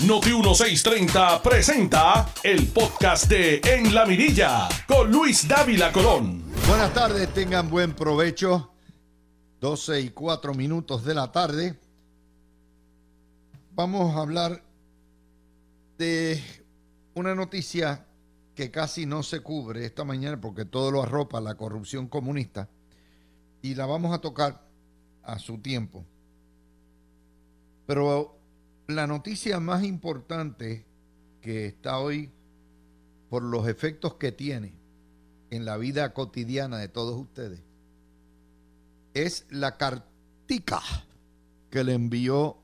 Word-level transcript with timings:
Noti 0.00 0.30
1630 0.30 1.40
presenta 1.40 2.28
el 2.42 2.66
podcast 2.66 3.26
de 3.28 3.60
En 3.64 3.94
la 3.94 4.04
Mirilla 4.04 4.68
con 4.88 5.10
Luis 5.10 5.46
Dávila 5.46 5.92
Colón. 5.92 6.42
Buenas 6.66 6.92
tardes, 6.92 7.32
tengan 7.32 7.70
buen 7.70 7.94
provecho. 7.94 8.72
12 9.60 10.00
y 10.00 10.10
4 10.10 10.52
minutos 10.52 11.04
de 11.04 11.14
la 11.14 11.30
tarde. 11.30 11.78
Vamos 13.74 14.14
a 14.16 14.20
hablar 14.20 14.62
de 15.96 16.42
una 17.14 17.34
noticia 17.34 18.04
que 18.56 18.70
casi 18.72 19.06
no 19.06 19.22
se 19.22 19.40
cubre 19.40 19.86
esta 19.86 20.04
mañana 20.04 20.40
porque 20.40 20.64
todo 20.64 20.90
lo 20.90 21.02
arropa 21.02 21.40
la 21.40 21.54
corrupción 21.54 22.08
comunista 22.08 22.68
y 23.62 23.76
la 23.76 23.86
vamos 23.86 24.12
a 24.12 24.20
tocar 24.20 24.60
a 25.22 25.38
su 25.38 25.58
tiempo. 25.58 26.04
Pero 27.86 28.33
la 28.86 29.06
noticia 29.06 29.60
más 29.60 29.84
importante 29.84 30.84
que 31.40 31.66
está 31.66 31.98
hoy 31.98 32.30
por 33.30 33.42
los 33.42 33.66
efectos 33.66 34.14
que 34.14 34.32
tiene 34.32 34.74
en 35.50 35.64
la 35.64 35.76
vida 35.76 36.12
cotidiana 36.12 36.78
de 36.78 36.88
todos 36.88 37.18
ustedes 37.18 37.62
es 39.14 39.46
la 39.50 39.76
cartica 39.76 40.82
que 41.70 41.84
le 41.84 41.94
envió 41.94 42.58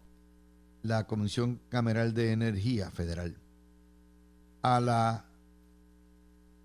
la 0.83 1.07
Comisión 1.07 1.61
Cameral 1.69 2.15
de 2.15 2.33
Energía 2.33 2.91
Federal 2.91 3.37
a 4.63 4.81
la 4.81 5.25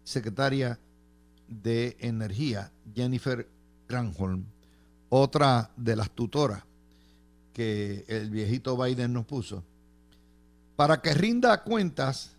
secretaria 0.03 0.79
de 1.47 1.95
Energía, 1.99 2.71
Jennifer 2.93 3.47
Granholm, 3.87 4.45
otra 5.09 5.71
de 5.77 5.95
las 5.95 6.11
tutoras 6.11 6.63
que 7.55 8.03
el 8.09 8.29
viejito 8.29 8.75
Biden 8.75 9.13
nos 9.13 9.25
puso, 9.25 9.63
para 10.75 11.01
que 11.01 11.13
rinda 11.13 11.63
cuentas 11.63 12.35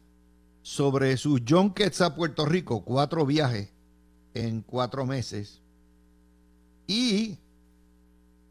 sobre 0.61 1.16
sus 1.16 1.41
junkets 1.48 2.02
a 2.02 2.15
Puerto 2.15 2.45
Rico, 2.45 2.85
cuatro 2.85 3.24
viajes 3.24 3.71
en 4.35 4.60
cuatro 4.60 5.07
meses, 5.07 5.63
y 6.87 7.38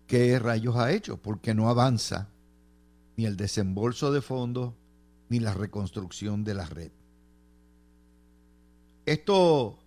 qué 0.07 0.39
rayos 0.39 0.75
ha 0.75 0.91
hecho, 0.91 1.17
porque 1.17 1.53
no 1.53 1.69
avanza 1.69 2.29
ni 3.15 3.25
el 3.25 3.37
desembolso 3.37 4.11
de 4.11 4.23
fondos 4.23 4.73
ni 5.29 5.39
la 5.39 5.53
reconstrucción 5.53 6.43
de 6.43 6.53
la 6.55 6.65
red. 6.65 6.91
Esto 9.05 9.77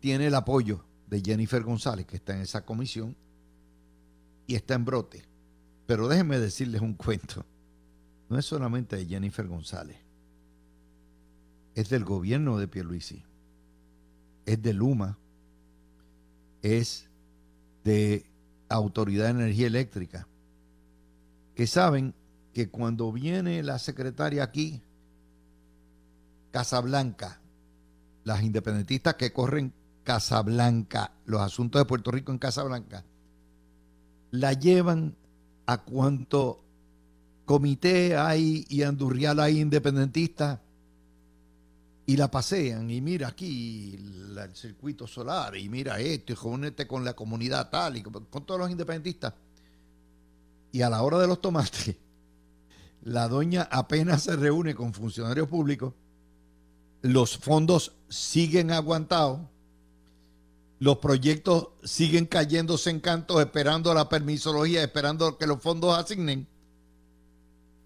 tiene 0.00 0.28
el 0.28 0.34
apoyo 0.34 0.82
de 1.08 1.20
Jennifer 1.20 1.62
González, 1.62 2.06
que 2.06 2.16
está 2.16 2.34
en 2.34 2.40
esa 2.40 2.64
comisión, 2.64 3.14
y 4.46 4.54
está 4.54 4.72
en 4.74 4.86
brote. 4.86 5.35
Pero 5.86 6.08
déjenme 6.08 6.38
decirles 6.38 6.80
un 6.80 6.94
cuento. 6.94 7.44
No 8.28 8.38
es 8.38 8.44
solamente 8.44 8.96
de 8.96 9.06
Jennifer 9.06 9.46
González. 9.46 9.96
Es 11.74 11.88
del 11.88 12.04
gobierno 12.04 12.58
de 12.58 12.66
Pierluisi. 12.66 13.22
Es 14.44 14.60
de 14.62 14.72
Luma. 14.72 15.18
Es 16.62 17.08
de 17.84 18.26
Autoridad 18.68 19.26
de 19.26 19.30
Energía 19.30 19.68
Eléctrica. 19.68 20.26
Que 21.54 21.66
saben 21.66 22.14
que 22.52 22.68
cuando 22.68 23.12
viene 23.12 23.62
la 23.62 23.78
secretaria 23.78 24.42
aquí, 24.42 24.82
Casablanca, 26.50 27.40
las 28.24 28.42
independentistas 28.42 29.14
que 29.14 29.32
corren 29.32 29.72
Casablanca, 30.02 31.12
los 31.26 31.40
asuntos 31.40 31.80
de 31.80 31.86
Puerto 31.86 32.10
Rico 32.10 32.32
en 32.32 32.38
Casablanca, 32.38 33.04
la 34.30 34.52
llevan 34.52 35.14
a 35.66 35.82
cuánto 35.82 36.62
comité 37.44 38.16
hay 38.16 38.64
y 38.68 38.82
andurrial 38.82 39.40
hay 39.40 39.60
independentista 39.60 40.60
y 42.06 42.16
la 42.16 42.30
pasean 42.30 42.88
y 42.90 43.00
mira 43.00 43.28
aquí 43.28 43.96
el 43.96 44.54
circuito 44.54 45.06
solar 45.06 45.56
y 45.56 45.68
mira 45.68 45.98
esto 45.98 46.32
y 46.32 46.36
jónete 46.36 46.86
con 46.86 47.04
la 47.04 47.14
comunidad 47.14 47.68
tal 47.68 47.96
y 47.96 48.02
con, 48.02 48.26
todos 48.44 48.60
los 48.60 48.70
independentistas. 48.70 49.34
Y 50.70 50.82
a 50.82 50.90
la 50.90 51.02
hora 51.02 51.18
de 51.18 51.26
los 51.26 51.40
tomates, 51.40 51.96
la 53.02 53.28
doña 53.28 53.68
apenas 53.70 54.22
se 54.22 54.36
reúne 54.36 54.74
con 54.74 54.94
funcionarios 54.94 55.48
públicos, 55.48 55.94
los 57.02 57.38
fondos 57.38 57.92
siguen 58.08 58.70
aguantados 58.70 59.40
los 60.78 60.98
proyectos 60.98 61.68
siguen 61.84 62.26
cayéndose 62.26 62.90
en 62.90 63.00
cantos, 63.00 63.40
esperando 63.40 63.94
la 63.94 64.08
permisología, 64.08 64.82
esperando 64.82 65.38
que 65.38 65.46
los 65.46 65.62
fondos 65.62 65.96
asignen. 65.96 66.46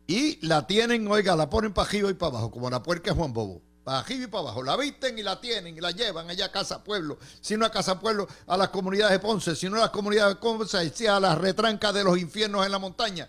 Y 0.07 0.45
la 0.45 0.67
tienen, 0.67 1.07
oiga, 1.07 1.37
la 1.37 1.49
ponen 1.49 1.73
para 1.73 1.89
arriba 1.89 2.11
y 2.11 2.15
para 2.15 2.31
abajo, 2.31 2.51
como 2.51 2.69
la 2.69 2.83
puerca 2.83 3.15
Juan 3.15 3.33
Bobo. 3.33 3.63
Para 3.85 4.01
arriba 4.01 4.25
y 4.25 4.27
para 4.27 4.41
abajo. 4.41 4.63
La 4.65 4.77
visten 4.77 5.17
y 5.19 5.23
la 5.23 5.41
tienen 5.41 5.77
y 5.77 5.81
la 5.81 5.93
llevan 5.93 6.29
allá 6.29 6.47
a 6.47 6.53
Casa 6.53 6.83
Pueblo. 6.83 7.19
Si 7.41 7.57
no 7.57 7.65
a 7.65 7.71
Casa 7.71 8.01
Pueblo, 8.01 8.27
a 8.47 8.57
las 8.57 8.71
comunidades 8.71 9.13
de 9.13 9.19
Ponce. 9.21 9.55
Si 9.55 9.69
no 9.69 9.77
a 9.77 9.81
las 9.81 9.91
comunidades 9.91 10.35
de 10.35 10.41
Ponce, 10.41 10.91
si 10.91 11.07
a 11.07 11.21
las 11.21 11.39
retrancas 11.39 11.95
de 11.95 12.03
los 12.03 12.19
infiernos 12.19 12.67
en 12.67 12.73
la 12.73 12.79
montaña. 12.81 13.29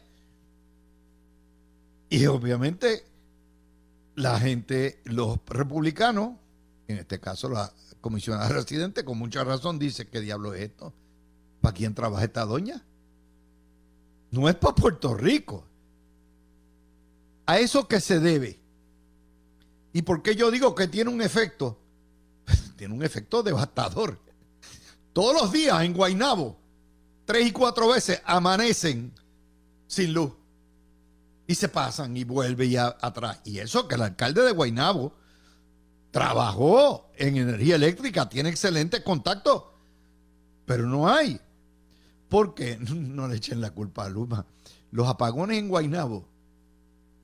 Y 2.09 2.25
obviamente 2.25 3.05
la 4.15 4.39
gente, 4.39 5.01
los 5.05 5.39
republicanos, 5.45 6.33
en 6.87 6.97
este 6.97 7.19
caso 7.19 7.47
la 7.47 7.71
comisionada 8.01 8.49
residente 8.49 9.05
con 9.05 9.17
mucha 9.17 9.43
razón 9.43 9.79
dice, 9.79 10.07
¿qué 10.07 10.19
diablo 10.19 10.53
es 10.53 10.63
esto? 10.63 10.93
¿Para 11.61 11.73
quién 11.73 11.93
trabaja 11.93 12.25
esta 12.25 12.45
doña? 12.45 12.83
No 14.31 14.49
es 14.49 14.55
para 14.55 14.75
Puerto 14.75 15.13
Rico. 15.13 15.65
¿A 17.45 17.59
eso 17.59 17.87
que 17.87 17.99
se 17.99 18.19
debe? 18.19 18.59
¿Y 19.93 20.01
por 20.01 20.21
qué 20.21 20.35
yo 20.35 20.51
digo 20.51 20.73
que 20.73 20.87
tiene 20.87 21.09
un 21.09 21.21
efecto? 21.21 21.77
tiene 22.77 22.93
un 22.93 23.03
efecto 23.03 23.43
devastador. 23.43 24.19
Todos 25.13 25.39
los 25.39 25.51
días 25.51 25.81
en 25.83 25.93
Guainabo, 25.93 26.57
tres 27.25 27.47
y 27.47 27.51
cuatro 27.51 27.89
veces 27.89 28.21
amanecen 28.25 29.13
sin 29.87 30.13
luz. 30.13 30.31
Y 31.45 31.55
se 31.55 31.67
pasan 31.67 32.15
y 32.15 32.23
vuelven 32.23 32.69
ya 32.69 32.97
atrás. 33.01 33.41
Y 33.43 33.59
eso 33.59 33.87
que 33.87 33.95
el 33.95 34.03
alcalde 34.03 34.41
de 34.41 34.53
Guainabo 34.53 35.13
trabajó 36.11 37.09
en 37.15 37.37
energía 37.37 37.75
eléctrica, 37.75 38.29
tiene 38.29 38.49
excelente 38.49 39.03
contacto, 39.03 39.73
pero 40.65 40.85
no 40.85 41.07
hay. 41.07 41.39
Porque 42.29 42.77
no 42.93 43.27
le 43.27 43.37
echen 43.37 43.61
la 43.61 43.71
culpa 43.71 44.05
a 44.05 44.09
Luma. 44.09 44.45
Los 44.91 45.07
apagones 45.07 45.57
en 45.57 45.69
Guaynabo 45.69 46.27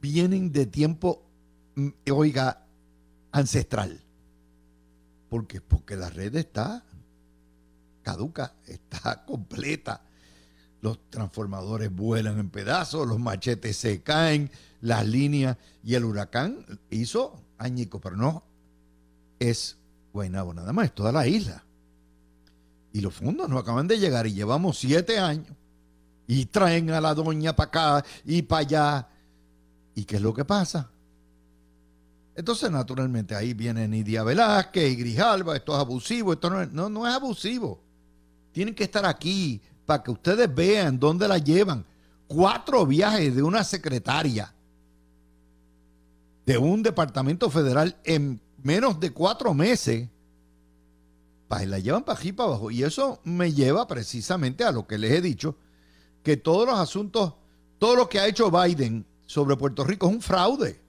vienen 0.01 0.51
de 0.51 0.65
tiempo, 0.65 1.23
mm, 1.75 1.89
oiga, 2.11 2.65
ancestral. 3.31 4.01
¿Por 5.29 5.45
qué? 5.47 5.59
Porque 5.59 5.97
la 5.97 6.09
red 6.09 6.35
está 6.35 6.83
caduca, 8.01 8.55
está 8.65 9.25
completa. 9.27 10.01
Los 10.79 11.09
transformadores 11.09 11.93
vuelan 11.93 12.39
en 12.39 12.49
pedazos, 12.49 13.05
los 13.05 13.19
machetes 13.19 13.75
se 13.75 14.01
caen, 14.01 14.49
las 14.79 15.05
líneas 15.05 15.57
y 15.83 15.95
el 15.95 16.05
huracán 16.05 16.63
hizo 16.89 17.43
añico, 17.57 17.99
pero 17.99 18.15
no 18.15 18.43
es 19.39 19.77
Guaynabo 20.13 20.53
nada 20.53 20.73
más, 20.73 20.85
es 20.85 20.95
toda 20.95 21.11
la 21.11 21.27
isla. 21.27 21.63
Y 22.93 23.01
los 23.01 23.13
fondos 23.13 23.47
no 23.47 23.57
acaban 23.57 23.87
de 23.87 23.99
llegar 23.99 24.25
y 24.25 24.33
llevamos 24.33 24.79
siete 24.79 25.19
años. 25.19 25.55
Y 26.27 26.45
traen 26.45 26.89
a 26.91 26.99
la 26.99 27.13
doña 27.13 27.55
para 27.55 27.67
acá 27.99 28.05
y 28.25 28.41
para 28.41 28.59
allá. 28.61 29.07
¿Y 29.95 30.05
qué 30.05 30.17
es 30.17 30.21
lo 30.21 30.33
que 30.33 30.43
pasa? 30.43 30.89
Entonces, 32.35 32.69
naturalmente, 32.69 33.35
ahí 33.35 33.53
viene 33.53 33.87
Nidia 33.87 34.23
Velázquez 34.23 34.91
y 34.91 34.95
Grijalva, 34.95 35.55
esto 35.55 35.73
es 35.73 35.79
abusivo, 35.79 36.33
esto 36.33 36.49
no 36.49 36.61
es, 36.61 36.71
no, 36.71 36.89
no 36.89 37.07
es 37.07 37.13
abusivo. 37.13 37.81
Tienen 38.51 38.75
que 38.75 38.83
estar 38.83 39.05
aquí 39.05 39.61
para 39.85 40.03
que 40.03 40.11
ustedes 40.11 40.53
vean 40.53 40.99
dónde 40.99 41.27
la 41.27 41.37
llevan. 41.37 41.85
Cuatro 42.27 42.85
viajes 42.85 43.35
de 43.35 43.41
una 43.41 43.63
secretaria 43.63 44.53
de 46.45 46.57
un 46.57 46.81
departamento 46.81 47.49
federal 47.49 47.95
en 48.03 48.39
menos 48.67 48.99
de 48.99 49.11
cuatro 49.11 49.53
meses, 49.53 50.09
la 51.49 51.79
llevan 51.79 52.03
para 52.03 52.19
aquí 52.19 52.33
para 52.33 52.49
abajo. 52.49 52.69
Y 52.69 52.83
eso 52.83 53.21
me 53.23 53.53
lleva 53.53 53.87
precisamente 53.87 54.65
a 54.65 54.73
lo 54.73 54.85
que 54.85 54.97
les 54.97 55.13
he 55.13 55.21
dicho, 55.21 55.55
que 56.21 56.35
todos 56.35 56.67
los 56.67 56.77
asuntos, 56.77 57.33
todo 57.79 57.95
lo 57.95 58.09
que 58.09 58.19
ha 58.19 58.27
hecho 58.27 58.51
Biden 58.51 59.05
sobre 59.25 59.55
Puerto 59.55 59.85
Rico 59.85 60.07
es 60.07 60.15
un 60.15 60.21
fraude, 60.21 60.81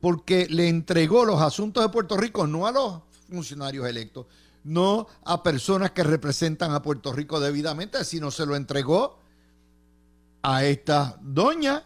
porque 0.00 0.46
le 0.48 0.68
entregó 0.68 1.26
los 1.26 1.42
asuntos 1.42 1.82
de 1.82 1.90
Puerto 1.90 2.16
Rico 2.16 2.46
no 2.46 2.66
a 2.66 2.72
los 2.72 3.02
funcionarios 3.28 3.86
electos, 3.86 4.24
no 4.64 5.06
a 5.24 5.42
personas 5.42 5.90
que 5.90 6.02
representan 6.02 6.72
a 6.72 6.80
Puerto 6.80 7.12
Rico 7.12 7.40
debidamente, 7.40 8.02
sino 8.04 8.30
se 8.30 8.46
lo 8.46 8.56
entregó 8.56 9.18
a 10.42 10.64
esta 10.64 11.18
doña, 11.20 11.84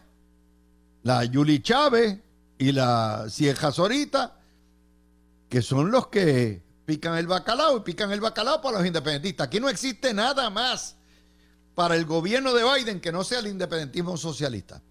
la 1.02 1.24
Yuli 1.24 1.60
Chávez 1.60 2.20
y 2.58 2.70
la 2.70 3.26
Cieja 3.28 3.72
Zorita, 3.72 4.38
que 5.54 5.62
son 5.62 5.92
los 5.92 6.08
que 6.08 6.64
pican 6.84 7.16
el 7.16 7.28
bacalao 7.28 7.76
y 7.76 7.80
pican 7.82 8.10
el 8.10 8.20
bacalao 8.20 8.60
para 8.60 8.78
los 8.78 8.86
independentistas. 8.88 9.46
Aquí 9.46 9.60
no 9.60 9.68
existe 9.68 10.12
nada 10.12 10.50
más 10.50 10.96
para 11.76 11.94
el 11.94 12.06
gobierno 12.06 12.52
de 12.52 12.64
Biden 12.64 13.00
que 13.00 13.12
no 13.12 13.22
sea 13.22 13.38
el 13.38 13.46
independentismo 13.46 14.16
socialista. 14.16 14.82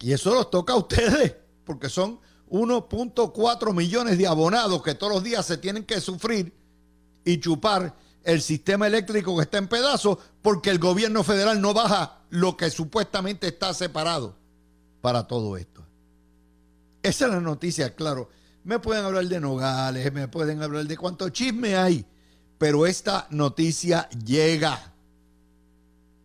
Y 0.00 0.14
eso 0.14 0.32
los 0.34 0.50
toca 0.50 0.72
a 0.72 0.76
ustedes, 0.76 1.36
porque 1.66 1.90
son 1.90 2.18
1.4 2.48 3.74
millones 3.74 4.16
de 4.16 4.26
abonados 4.26 4.82
que 4.82 4.94
todos 4.94 5.12
los 5.12 5.22
días 5.22 5.44
se 5.44 5.58
tienen 5.58 5.84
que 5.84 6.00
sufrir 6.00 6.50
y 7.22 7.40
chupar 7.40 7.94
el 8.22 8.40
sistema 8.40 8.86
eléctrico 8.86 9.36
que 9.36 9.42
está 9.42 9.58
en 9.58 9.68
pedazos 9.68 10.16
porque 10.40 10.70
el 10.70 10.78
gobierno 10.78 11.22
federal 11.22 11.60
no 11.60 11.74
baja 11.74 12.22
lo 12.30 12.56
que 12.56 12.70
supuestamente 12.70 13.46
está 13.46 13.74
separado 13.74 14.38
para 15.02 15.28
todo 15.28 15.58
esto. 15.58 15.84
Esa 17.02 17.26
es 17.26 17.30
la 17.30 17.40
noticia, 17.40 17.94
claro. 17.94 18.30
Me 18.64 18.78
pueden 18.78 19.04
hablar 19.04 19.26
de 19.26 19.40
Nogales, 19.40 20.12
me 20.12 20.26
pueden 20.26 20.62
hablar 20.62 20.86
de 20.86 20.96
cuánto 20.96 21.28
chisme 21.28 21.76
hay, 21.76 22.04
pero 22.58 22.86
esta 22.86 23.26
noticia 23.30 24.08
llega. 24.10 24.92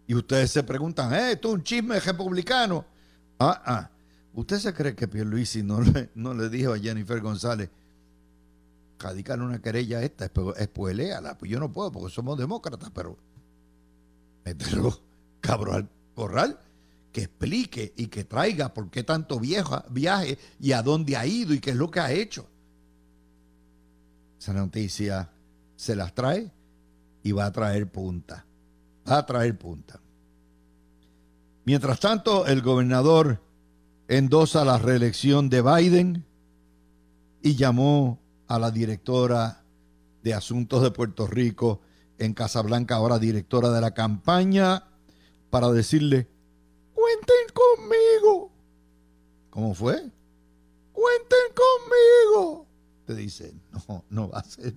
Y 0.08 0.16
ustedes 0.16 0.50
se 0.50 0.64
preguntan, 0.64 1.14
¿eh? 1.14 1.34
¿Esto 1.34 1.50
es 1.50 1.54
un 1.56 1.64
chisme 1.64 2.00
republicano? 2.00 2.86
Ah, 3.40 3.62
ah. 3.66 3.90
¿Usted 4.34 4.58
se 4.58 4.74
cree 4.74 4.96
que 4.96 5.08
Pierluisi 5.08 5.64
no 5.64 5.82
le, 5.82 6.10
no 6.16 6.34
le 6.34 6.50
dijo 6.50 6.74
a 6.74 6.80
Jennifer 6.80 7.20
González, 7.20 7.70
radicar 9.00 9.42
una 9.42 9.62
querella 9.62 10.02
esta, 10.02 10.26
es 10.26 10.68
pues 10.70 11.52
yo 11.52 11.60
no 11.60 11.72
puedo 11.72 11.92
porque 11.92 12.14
somos 12.14 12.38
demócratas, 12.38 12.90
pero 12.94 13.18
mételo 14.46 14.98
cabrón 15.42 15.76
al 15.76 15.90
corral, 16.16 16.60
que 17.12 17.24
explique 17.24 17.94
y 17.98 18.08
que 18.08 18.24
traiga 18.24 18.74
por 18.74 18.90
qué 18.90 19.04
tanto 19.04 19.40
vieja, 19.40 19.86
viaje 19.90 20.38
y 20.60 20.72
a 20.74 20.82
dónde 20.82 21.18
ha 21.18 21.26
ido 21.26 21.54
y 21.54 21.60
qué 21.60 21.72
es 21.72 21.76
lo 21.76 21.90
que 21.90 22.00
ha 22.00 22.12
hecho. 22.12 22.48
Esa 24.40 24.54
noticia 24.54 25.30
se 25.76 25.96
las 25.96 26.14
trae 26.14 26.52
y 27.24 27.32
va 27.32 27.46
a 27.46 27.52
traer 27.52 27.92
punta. 27.92 28.46
Va 29.10 29.18
a 29.18 29.26
traer 29.26 29.58
punta. 29.58 30.00
Mientras 31.66 32.00
tanto, 32.00 32.46
el 32.46 32.62
gobernador 32.62 33.42
endosa 34.08 34.66
la 34.66 34.78
reelección 34.78 35.50
de 35.50 35.62
Biden 35.62 36.26
y 37.42 37.56
llamó 37.56 38.20
a 38.48 38.60
la 38.60 38.72
directora 38.72 39.64
de 40.24 40.34
Asuntos 40.34 40.82
de 40.82 40.92
Puerto 40.92 41.28
Rico 41.28 41.82
en 42.18 42.34
Casablanca, 42.34 42.96
ahora 42.96 43.20
directora 43.20 43.70
de 43.70 43.82
la 43.82 43.94
campaña, 43.94 44.86
para 45.50 45.72
decirle, 45.72 46.28
cuenten 47.10 47.54
conmigo. 47.54 48.52
¿Cómo 49.50 49.74
fue? 49.74 49.96
Cuenten 50.94 51.40
conmigo. 51.56 52.68
Te 53.06 53.16
dice, 53.16 53.54
no, 53.72 54.04
no 54.10 54.30
va 54.30 54.40
a 54.40 54.44
ser. 54.44 54.74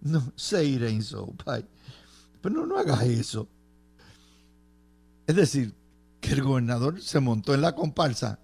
No, 0.00 0.32
say 0.34 0.74
it 0.74 0.82
ain't 0.82 1.02
so, 1.02 1.32
Pero 2.40 2.54
no, 2.54 2.66
no 2.66 2.78
hagas 2.78 3.02
eso. 3.02 3.46
Es 5.26 5.36
decir, 5.36 5.74
que 6.20 6.32
el 6.32 6.42
gobernador 6.42 7.00
se 7.00 7.20
montó 7.20 7.54
en 7.54 7.60
la 7.60 7.74
comparsa 7.74 8.38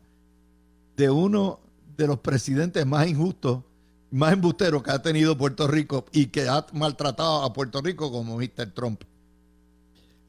de 0.96 1.10
uno 1.10 1.60
de 1.96 2.06
los 2.06 2.20
presidentes 2.20 2.86
más 2.86 3.08
injustos, 3.08 3.64
más 4.10 4.34
embusteros 4.34 4.82
que 4.82 4.90
ha 4.90 5.02
tenido 5.02 5.36
Puerto 5.36 5.66
Rico 5.66 6.04
y 6.12 6.26
que 6.26 6.46
ha 6.48 6.66
maltratado 6.72 7.42
a 7.42 7.52
Puerto 7.52 7.80
Rico 7.80 8.12
como 8.12 8.36
Mr. 8.36 8.72
Trump. 8.72 9.02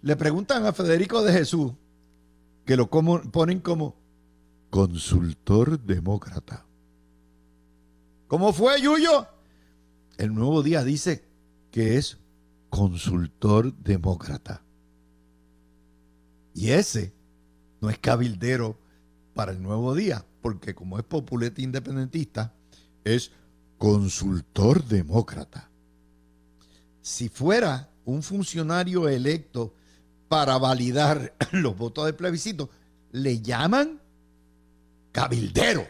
Le 0.02 0.16
preguntan 0.16 0.66
a 0.66 0.74
Federico 0.74 1.22
de 1.22 1.34
Jesús, 1.34 1.74
que 2.66 2.76
lo 2.76 2.90
ponen 2.90 3.60
como 3.60 3.96
consultor 4.70 5.80
demócrata. 5.80 6.66
¿Cómo 8.28 8.52
fue, 8.54 8.82
Yuyo? 8.82 9.28
El 10.18 10.34
nuevo 10.34 10.64
día 10.64 10.84
dice 10.84 11.24
que 11.72 11.98
es 11.98 12.18
consultor 12.70 13.74
demócrata. 13.76 14.64
Y 16.54 16.72
ese 16.72 17.14
no 17.82 17.90
es 17.90 18.00
cabildero 18.00 18.80
para 19.34 19.52
el 19.52 19.62
nuevo 19.62 19.94
día, 19.94 20.26
porque 20.42 20.74
como 20.74 20.98
es 20.98 21.04
populete 21.04 21.62
independentista, 21.62 22.54
es 23.04 23.32
consultor 23.78 24.84
demócrata. 24.86 25.70
Si 27.02 27.30
fuera 27.30 27.92
un 28.06 28.24
funcionario 28.24 29.08
electo 29.08 29.74
para 30.27 30.57
validar 30.57 31.33
los 31.51 31.77
votos 31.77 32.06
de 32.06 32.13
plebiscito, 32.13 32.69
le 33.12 33.42
llaman 33.42 34.00
cabildero, 35.12 35.88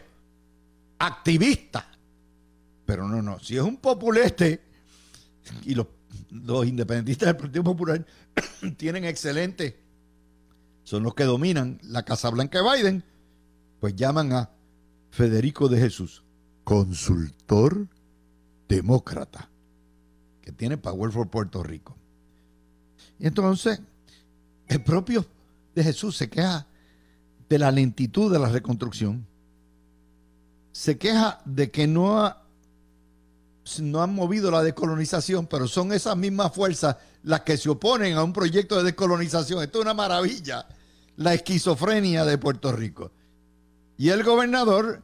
activista. 1.00 1.90
Pero 2.86 3.08
no, 3.08 3.22
no, 3.22 3.40
si 3.40 3.56
es 3.56 3.64
un 3.64 3.78
populete 3.78 4.62
y 5.64 5.74
los, 5.74 5.88
los 6.30 6.66
independentistas 6.66 7.28
del 7.28 7.38
Partido 7.38 7.64
Popular 7.64 8.06
tienen 8.78 9.06
excelente 9.06 9.86
son 10.86 11.02
los 11.02 11.16
que 11.16 11.24
dominan 11.24 11.80
la 11.82 12.04
Casa 12.04 12.30
Blanca 12.30 12.62
de 12.62 12.78
Biden, 12.78 13.04
pues 13.80 13.96
llaman 13.96 14.32
a 14.34 14.52
Federico 15.10 15.68
de 15.68 15.80
Jesús, 15.80 16.24
consultor 16.64 17.88
demócrata, 18.70 19.50
que 20.42 20.52
tiene 20.52 20.78
Power 20.78 21.12
for 21.12 21.28
Puerto 21.28 21.64
Rico. 21.64 21.98
Y 23.18 23.26
entonces, 23.26 23.82
el 24.68 24.84
propio 24.84 25.26
de 25.74 25.84
Jesús 25.84 26.18
se 26.18 26.30
queja 26.30 26.68
de 27.50 27.60
la 27.60 27.72
lentitud 27.72 28.32
de 28.32 28.40
la 28.40 28.50
reconstrucción, 28.50 29.26
se 30.72 30.98
queja 30.98 31.42
de 31.46 31.72
que 31.72 31.88
no, 31.88 32.26
han 32.26 34.14
movido 34.14 34.52
la 34.52 34.64
decolonización, 34.64 35.48
pero 35.48 35.68
son 35.68 35.94
esas 35.94 36.18
mismas 36.18 36.54
fuerzas 36.54 36.98
las 37.24 37.42
que 37.42 37.58
se 37.58 37.70
oponen 37.70 38.18
a 38.18 38.24
un 38.24 38.34
proyecto 38.34 38.78
de 38.78 38.84
descolonización. 38.84 39.64
Esto 39.64 39.80
es 39.80 39.86
una 39.86 39.94
maravilla 39.94 40.68
la 41.18 41.34
esquizofrenia 41.34 42.26
de 42.26 42.38
Puerto 42.38 42.72
Rico. 42.72 43.12
Y 43.98 44.10
el 44.10 44.24
gobernador 44.24 45.02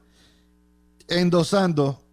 endosando 1.08 2.04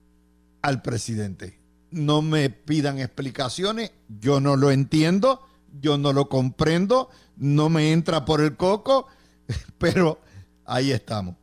al 0.62 0.83
presidente. 0.83 1.59
No 1.91 2.23
me 2.23 2.50
pidan 2.50 2.99
explicaciones, 2.99 3.93
yo 4.21 4.41
no 4.41 4.56
lo 4.56 4.71
entiendo, 4.71 5.48
yo 5.81 5.99
no 5.99 6.13
lo 6.13 6.29
comprendo, 6.29 7.09
no 7.37 7.69
me 7.69 7.93
entra 7.93 8.25
por 8.25 8.41
el 8.41 8.57
coco, 8.57 9.07
pero 9.79 10.21
ahí 10.65 10.93
estamos. 10.93 11.37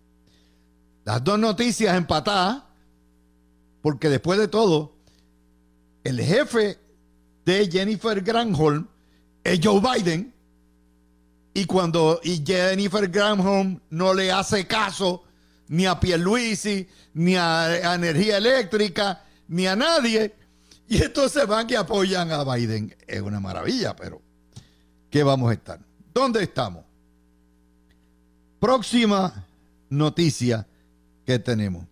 Las 1.03 1.23
dos 1.23 1.37
noticias 1.39 1.95
empatadas, 1.95 2.63
porque 3.81 4.09
después 4.09 4.39
de 4.39 4.47
todo, 4.47 4.95
el 6.03 6.21
jefe 6.21 6.79
de 7.45 7.69
Jennifer 7.71 8.21
Granholm 8.21 8.87
es 9.43 9.59
Joe 9.63 9.79
Biden, 9.79 10.33
y 11.53 11.65
cuando 11.65 12.19
y 12.21 12.43
Jennifer 12.45 13.07
Granholm 13.07 13.79
no 13.89 14.13
le 14.13 14.31
hace 14.31 14.67
caso 14.67 15.23
ni 15.67 15.85
a 15.85 15.99
Pierluisi, 15.99 16.87
ni 17.13 17.35
a, 17.35 17.95
Energía 17.95 18.37
Eléctrica, 18.37 19.23
ni 19.47 19.65
a 19.65 19.75
nadie, 19.75 20.35
y 20.87 21.01
entonces 21.01 21.47
van 21.47 21.67
y 21.69 21.75
apoyan 21.75 22.31
a 22.31 22.43
Biden. 22.43 22.95
Es 23.07 23.21
una 23.21 23.39
maravilla, 23.39 23.95
pero 23.95 24.21
¿qué 25.15 25.23
vamos 25.23 25.49
a 25.49 25.53
estar? 25.53 25.79
¿Dónde 26.13 26.43
estamos? 26.43 26.83
Próxima 28.59 29.47
noticia 29.89 30.67
que 31.25 31.39
tenemos. 31.39 31.85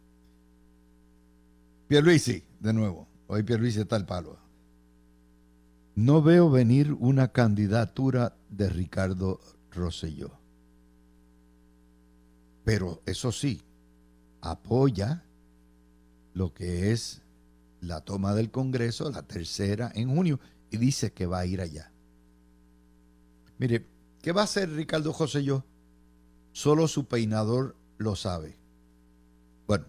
Pierluisi, 1.88 2.44
de 2.60 2.74
nuevo. 2.74 3.08
Hoy 3.28 3.44
Pierluisi 3.44 3.80
está 3.80 3.96
al 3.96 4.06
palo. 4.06 4.38
No 5.96 6.22
veo 6.22 6.52
venir 6.52 6.92
una 7.00 7.30
candidatura 7.30 8.36
de 8.50 8.68
Ricardo 8.68 9.40
Rosselló. 9.72 10.32
Pero 12.66 13.02
eso 13.06 13.32
sí, 13.32 13.62
apoya 14.42 15.24
lo 16.34 16.54
que 16.54 16.92
es 16.92 17.22
la 17.80 18.02
toma 18.02 18.36
del 18.36 18.52
Congreso, 18.52 19.10
la 19.10 19.22
tercera 19.24 19.94
en 19.96 20.14
junio, 20.14 20.42
y 20.70 20.76
dice 20.76 21.14
que 21.14 21.26
va 21.26 21.40
a 21.40 21.46
ir 21.46 21.62
allá. 21.62 21.93
Mire, 23.58 23.88
¿qué 24.22 24.32
va 24.32 24.42
a 24.42 24.46
hacer 24.46 24.70
Ricardo 24.72 25.14
Rosselló? 25.18 25.66
Solo 26.52 26.88
su 26.88 27.06
peinador 27.06 27.76
lo 27.98 28.16
sabe. 28.16 28.58
Bueno, 29.68 29.86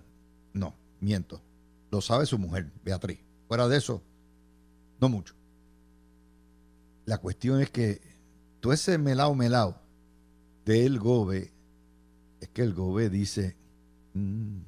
no, 0.53 0.75
miento. 1.01 1.43
Lo 1.91 2.01
sabe 2.01 2.27
su 2.27 2.39
mujer, 2.39 2.73
Beatriz. 2.85 3.21
Fuera 3.49 3.69
de 3.69 3.77
eso, 3.77 4.03
no 5.01 5.09
mucho. 5.09 5.35
La 7.07 7.19
cuestión 7.19 7.61
es 7.61 7.71
que 7.71 8.01
todo 8.61 8.73
ese 8.73 8.97
melao 8.97 9.35
melao 9.35 9.81
del 10.65 10.99
GOBE, 10.99 11.53
es 12.41 12.49
que 12.49 12.63
el 12.63 12.73
GOBE 12.73 13.11
dice, 13.11 13.57
mmm, 14.15 14.63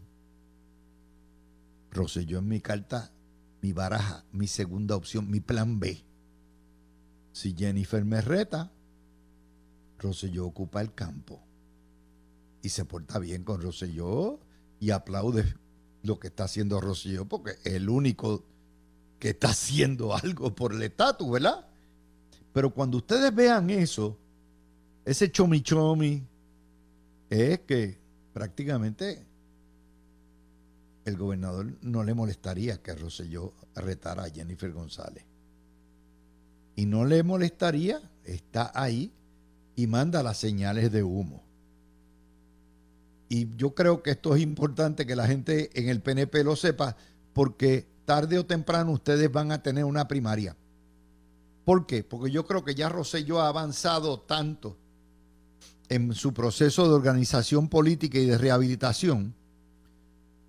Roselló 1.91 2.41
en 2.41 2.49
mi 2.49 2.61
carta, 2.61 3.11
mi 3.63 3.73
baraja, 3.73 4.25
mi 4.31 4.47
segunda 4.47 4.97
opción, 4.97 5.31
mi 5.31 5.41
plan 5.41 5.81
B. 5.81 6.05
Si 7.33 7.55
Jennifer 7.57 8.05
me 8.05 8.21
reta, 8.21 8.71
Roselló 9.99 10.47
ocupa 10.47 10.81
el 10.81 10.95
campo 10.95 11.43
y 12.63 12.69
se 12.69 12.85
porta 12.85 13.19
bien 13.19 13.45
con 13.45 13.61
Roselló 13.61 14.41
y 14.81 14.91
aplaude 14.91 15.55
lo 16.03 16.19
que 16.19 16.29
está 16.29 16.45
haciendo 16.45 16.81
Roselló 16.81 17.27
porque 17.27 17.53
es 17.65 17.75
el 17.75 17.89
único 17.89 18.45
que 19.19 19.31
está 19.31 19.49
haciendo 19.49 20.15
algo 20.23 20.55
por 20.55 20.73
el 20.73 20.83
estatus, 20.83 21.31
¿verdad? 21.31 21.67
Pero 22.53 22.73
cuando 22.73 22.99
ustedes 22.99 23.35
vean 23.35 23.71
eso, 23.71 24.17
ese 25.05 25.31
chomi 25.31 25.61
chomi, 25.61 26.27
es 27.29 27.61
que 27.61 27.99
prácticamente 28.33 29.27
el 31.05 31.17
gobernador 31.17 31.73
no 31.83 32.03
le 32.03 32.15
molestaría 32.15 32.83
que 32.83 32.95
Rosselló 32.95 33.53
retara 33.75 34.25
a 34.25 34.31
Jennifer 34.31 34.73
González. 34.73 35.25
Y 36.75 36.87
no 36.87 37.05
le 37.05 37.23
molestaría, 37.23 38.01
está 38.25 38.73
ahí 38.75 39.13
y 39.77 39.87
manda 39.87 40.23
las 40.23 40.39
señales 40.39 40.91
de 40.91 41.03
humo. 41.03 41.45
Y 43.29 43.55
yo 43.57 43.75
creo 43.75 44.03
que 44.03 44.13
esto 44.13 44.35
es 44.35 44.43
importante 44.43 45.07
que 45.07 45.17
la 45.17 45.27
gente 45.27 45.71
en 45.79 45.89
el 45.89 46.01
PNP 46.01 46.43
lo 46.43 46.57
sepa, 46.57 46.97
porque 47.33 47.87
tarde 48.05 48.39
o 48.39 48.47
temprano 48.47 48.93
ustedes 48.93 49.31
van 49.31 49.53
a 49.53 49.63
tener 49.63 49.85
una 49.85 50.09
primaria. 50.09 50.57
¿Por 51.65 51.87
qué? 51.87 52.05
Porque 52.05 52.31
yo 52.31 52.47
creo 52.47 52.65
que 52.65 52.75
ya 52.75 52.89
Rosselló 52.89 53.41
ha 53.41 53.49
avanzado 53.49 54.21
tanto 54.21 54.77
en 55.89 56.15
su 56.15 56.33
proceso 56.33 56.89
de 56.89 56.95
organización 56.95 57.69
política 57.69 58.19
y 58.19 58.27
de 58.27 58.39
rehabilitación 58.39 59.35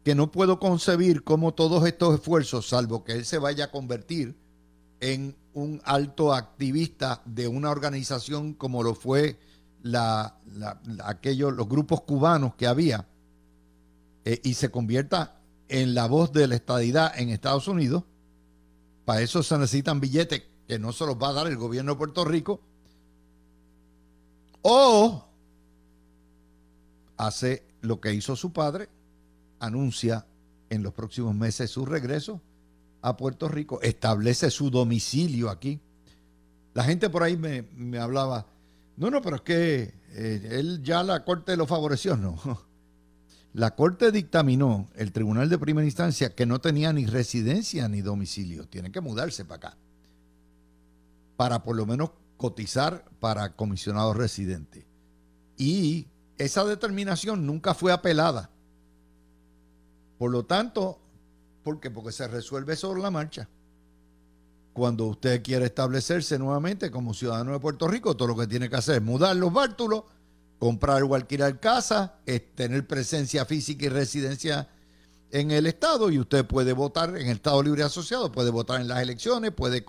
que 0.04 0.16
no 0.16 0.32
puedo 0.32 0.60
concebir 0.60 1.24
cómo 1.24 1.54
todos 1.54 1.86
estos 1.86 2.16
esfuerzos, 2.16 2.70
salvo 2.70 3.04
que 3.04 3.14
él 3.14 3.26
se 3.26 3.40
vaya 3.40 3.66
a 3.66 3.72
convertir 3.72 4.36
en 5.00 5.36
un 5.58 5.82
alto 5.86 6.34
activista 6.36 7.24
de 7.26 7.48
una 7.48 7.72
organización 7.72 8.54
como 8.54 8.84
lo 8.84 8.94
fue 8.94 9.40
la, 9.82 10.38
aquellos, 11.04 11.52
los 11.52 11.68
grupos 11.68 12.02
cubanos 12.02 12.54
que 12.54 12.68
había 12.68 13.08
eh, 14.24 14.40
y 14.44 14.54
se 14.54 14.70
convierta 14.70 15.40
en 15.68 15.96
la 15.96 16.06
voz 16.06 16.32
de 16.32 16.48
la 16.48 16.54
estadidad 16.54 17.20
en 17.20 17.30
Estados 17.30 17.68
Unidos, 17.68 18.04
para 19.04 19.22
eso 19.22 19.42
se 19.42 19.58
necesitan 19.58 20.00
billetes 20.00 20.44
que 20.68 20.78
no 20.78 20.94
se 20.94 21.08
los 21.08 21.16
va 21.16 21.30
a 21.30 21.34
dar 21.34 21.48
el 21.48 21.58
gobierno 21.58 21.94
de 21.94 21.98
Puerto 21.98 22.24
Rico, 22.24 22.62
o 24.62 25.26
hace 27.18 27.66
lo 27.82 28.00
que 28.00 28.14
hizo 28.14 28.36
su 28.36 28.54
padre, 28.54 28.90
anuncia 29.60 30.28
en 30.70 30.84
los 30.84 30.94
próximos 30.94 31.34
meses 31.34 31.72
su 31.72 31.84
regreso 31.84 32.42
a 33.02 33.18
Puerto 33.18 33.48
Rico, 33.48 33.82
establece 33.82 34.52
su 34.52 34.70
domicilio 34.70 35.50
aquí. 35.50 35.80
La 36.74 36.84
gente 36.84 37.10
por 37.10 37.24
ahí 37.24 37.38
me, 37.38 37.64
me 37.76 37.98
hablaba, 37.98 38.48
no, 38.98 39.12
no, 39.12 39.22
pero 39.22 39.38
es 39.38 39.42
que 39.44 39.94
eh, 40.12 40.48
él 40.52 40.82
ya 40.84 41.04
la 41.04 41.24
Corte 41.24 41.56
lo 41.56 41.68
favoreció, 41.68 42.18
no. 42.18 42.38
La 43.54 43.76
Corte 43.76 44.12
dictaminó, 44.12 44.88
el 44.96 45.12
Tribunal 45.12 45.50
de 45.50 45.58
Primera 45.58 45.86
Instancia, 45.86 46.36
que 46.36 46.46
no 46.46 46.60
tenía 46.60 46.94
ni 46.94 47.06
residencia 47.06 47.88
ni 47.88 48.02
domicilio. 48.02 48.68
Tiene 48.68 48.92
que 48.92 49.02
mudarse 49.02 49.46
para 49.46 49.70
acá. 49.70 49.78
Para 51.38 51.64
por 51.64 51.76
lo 51.76 51.86
menos 51.86 52.12
cotizar 52.38 53.06
para 53.20 53.56
comisionado 53.56 54.14
residente. 54.14 54.86
Y 55.58 56.08
esa 56.38 56.66
determinación 56.66 57.46
nunca 57.46 57.74
fue 57.74 57.92
apelada. 57.92 58.52
Por 60.20 60.32
lo 60.32 60.46
tanto, 60.46 61.00
¿por 61.68 61.82
qué? 61.82 61.92
Porque 61.92 62.14
se 62.14 62.30
resuelve 62.30 62.78
sobre 62.78 63.02
la 63.02 63.12
marcha 63.12 63.50
cuando 64.72 65.08
usted 65.08 65.44
quiere 65.44 65.66
establecerse 65.66 66.40
nuevamente 66.40 66.90
como 66.90 67.14
ciudadano 67.14 67.52
de 67.52 67.60
Puerto 67.60 67.90
Rico, 67.90 68.16
todo 68.16 68.30
lo 68.30 68.38
que 68.38 68.48
tiene 68.48 68.70
que 68.70 68.78
hacer 68.78 68.96
es 68.96 69.02
mudar 69.02 69.36
los 69.36 69.52
bártulos, 69.52 70.04
comprar 70.60 71.04
o 71.04 71.14
alquilar 71.14 71.60
casa, 71.60 72.20
tener 72.56 72.88
presencia 72.88 73.44
física 73.44 73.86
y 73.86 73.90
residencia 73.90 74.70
en 75.30 75.52
el 75.52 75.66
Estado 75.66 76.10
y 76.10 76.20
usted 76.20 76.46
puede 76.46 76.72
votar 76.72 77.10
en 77.18 77.28
el 77.28 77.36
Estado 77.36 77.62
Libre 77.64 77.84
Asociado, 77.84 78.32
puede 78.32 78.50
votar 78.50 78.80
en 78.80 78.88
las 78.88 79.02
elecciones, 79.02 79.52
puede 79.52 79.84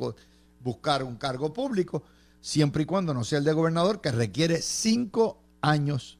buscar 0.59 1.05
un 1.05 1.15
cargo 1.15 1.53
público, 1.53 2.03
siempre 2.41 2.83
y 2.83 2.87
cuando 2.87 3.15
no 3.15 3.23
sea 3.23 3.39
el 3.39 3.45
de 3.45 3.53
gobernador, 3.53 4.01
que 4.01 4.11
requiere 4.11 4.63
cinco 4.63 5.41
años 5.61 6.19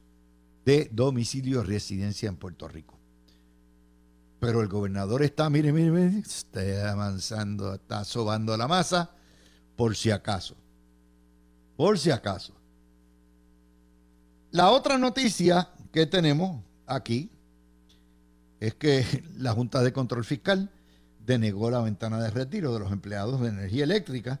de 0.63 0.87
domicilio 0.93 1.59
y 1.59 1.65
residencia 1.65 2.29
en 2.29 2.37
Puerto 2.37 2.69
Rico. 2.69 2.98
Pero 4.39 4.61
el 4.61 4.69
gobernador 4.69 5.21
está, 5.21 5.49
mire, 5.49 5.73
mire, 5.73 5.91
mire, 5.91 6.19
está 6.19 6.91
avanzando, 6.91 7.73
está 7.73 8.05
sobando 8.05 8.55
la 8.55 8.67
masa, 8.67 9.11
por 9.75 9.95
si 9.95 10.11
acaso. 10.11 10.55
Por 11.75 11.99
si 11.99 12.11
acaso. 12.11 12.53
La 14.51 14.71
otra 14.71 14.97
noticia 14.97 15.69
que 15.91 16.05
tenemos 16.05 16.63
aquí 16.87 17.29
es 18.59 18.75
que 18.75 19.05
la 19.37 19.51
Junta 19.51 19.81
de 19.83 19.91
Control 19.91 20.23
Fiscal 20.23 20.71
denegó 21.25 21.69
la 21.69 21.81
ventana 21.81 22.21
de 22.21 22.31
retiro 22.31 22.73
de 22.73 22.79
los 22.79 22.91
empleados 22.91 23.41
de 23.41 23.49
energía 23.49 23.83
eléctrica. 23.83 24.39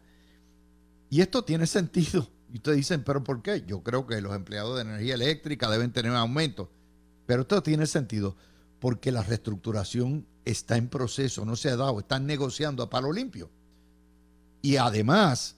Y 1.09 1.21
esto 1.21 1.43
tiene 1.43 1.67
sentido. 1.67 2.29
Y 2.51 2.57
ustedes 2.57 2.77
dicen, 2.77 3.03
¿pero 3.03 3.23
por 3.23 3.41
qué? 3.41 3.63
Yo 3.67 3.83
creo 3.83 4.07
que 4.07 4.21
los 4.21 4.35
empleados 4.35 4.75
de 4.75 4.81
energía 4.81 5.15
eléctrica 5.15 5.69
deben 5.69 5.91
tener 5.91 6.13
aumento. 6.13 6.71
Pero 7.25 7.41
esto 7.41 7.61
tiene 7.61 7.85
sentido 7.85 8.35
porque 8.79 9.11
la 9.11 9.23
reestructuración 9.23 10.25
está 10.45 10.77
en 10.77 10.87
proceso, 10.87 11.45
no 11.45 11.55
se 11.55 11.69
ha 11.69 11.75
dado, 11.75 11.99
están 11.99 12.25
negociando 12.25 12.83
a 12.83 12.89
palo 12.89 13.11
limpio. 13.11 13.49
Y 14.61 14.77
además 14.77 15.55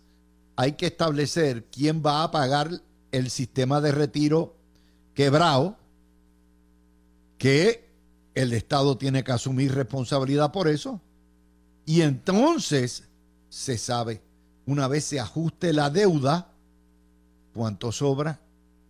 hay 0.55 0.73
que 0.73 0.87
establecer 0.87 1.65
quién 1.65 2.03
va 2.05 2.23
a 2.23 2.31
pagar 2.31 2.81
el 3.11 3.29
sistema 3.29 3.81
de 3.81 3.91
retiro 3.91 4.55
quebrado, 5.13 5.77
que 7.37 7.89
el 8.35 8.53
Estado 8.53 8.97
tiene 8.97 9.23
que 9.23 9.31
asumir 9.31 9.73
responsabilidad 9.73 10.51
por 10.51 10.67
eso. 10.67 11.01
Y 11.85 12.01
entonces 12.01 13.03
se 13.49 13.77
sabe, 13.77 14.21
una 14.65 14.87
vez 14.87 15.05
se 15.05 15.19
ajuste 15.19 15.73
la 15.73 15.89
deuda, 15.89 16.51
cuánto 17.53 17.91
sobra 17.91 18.39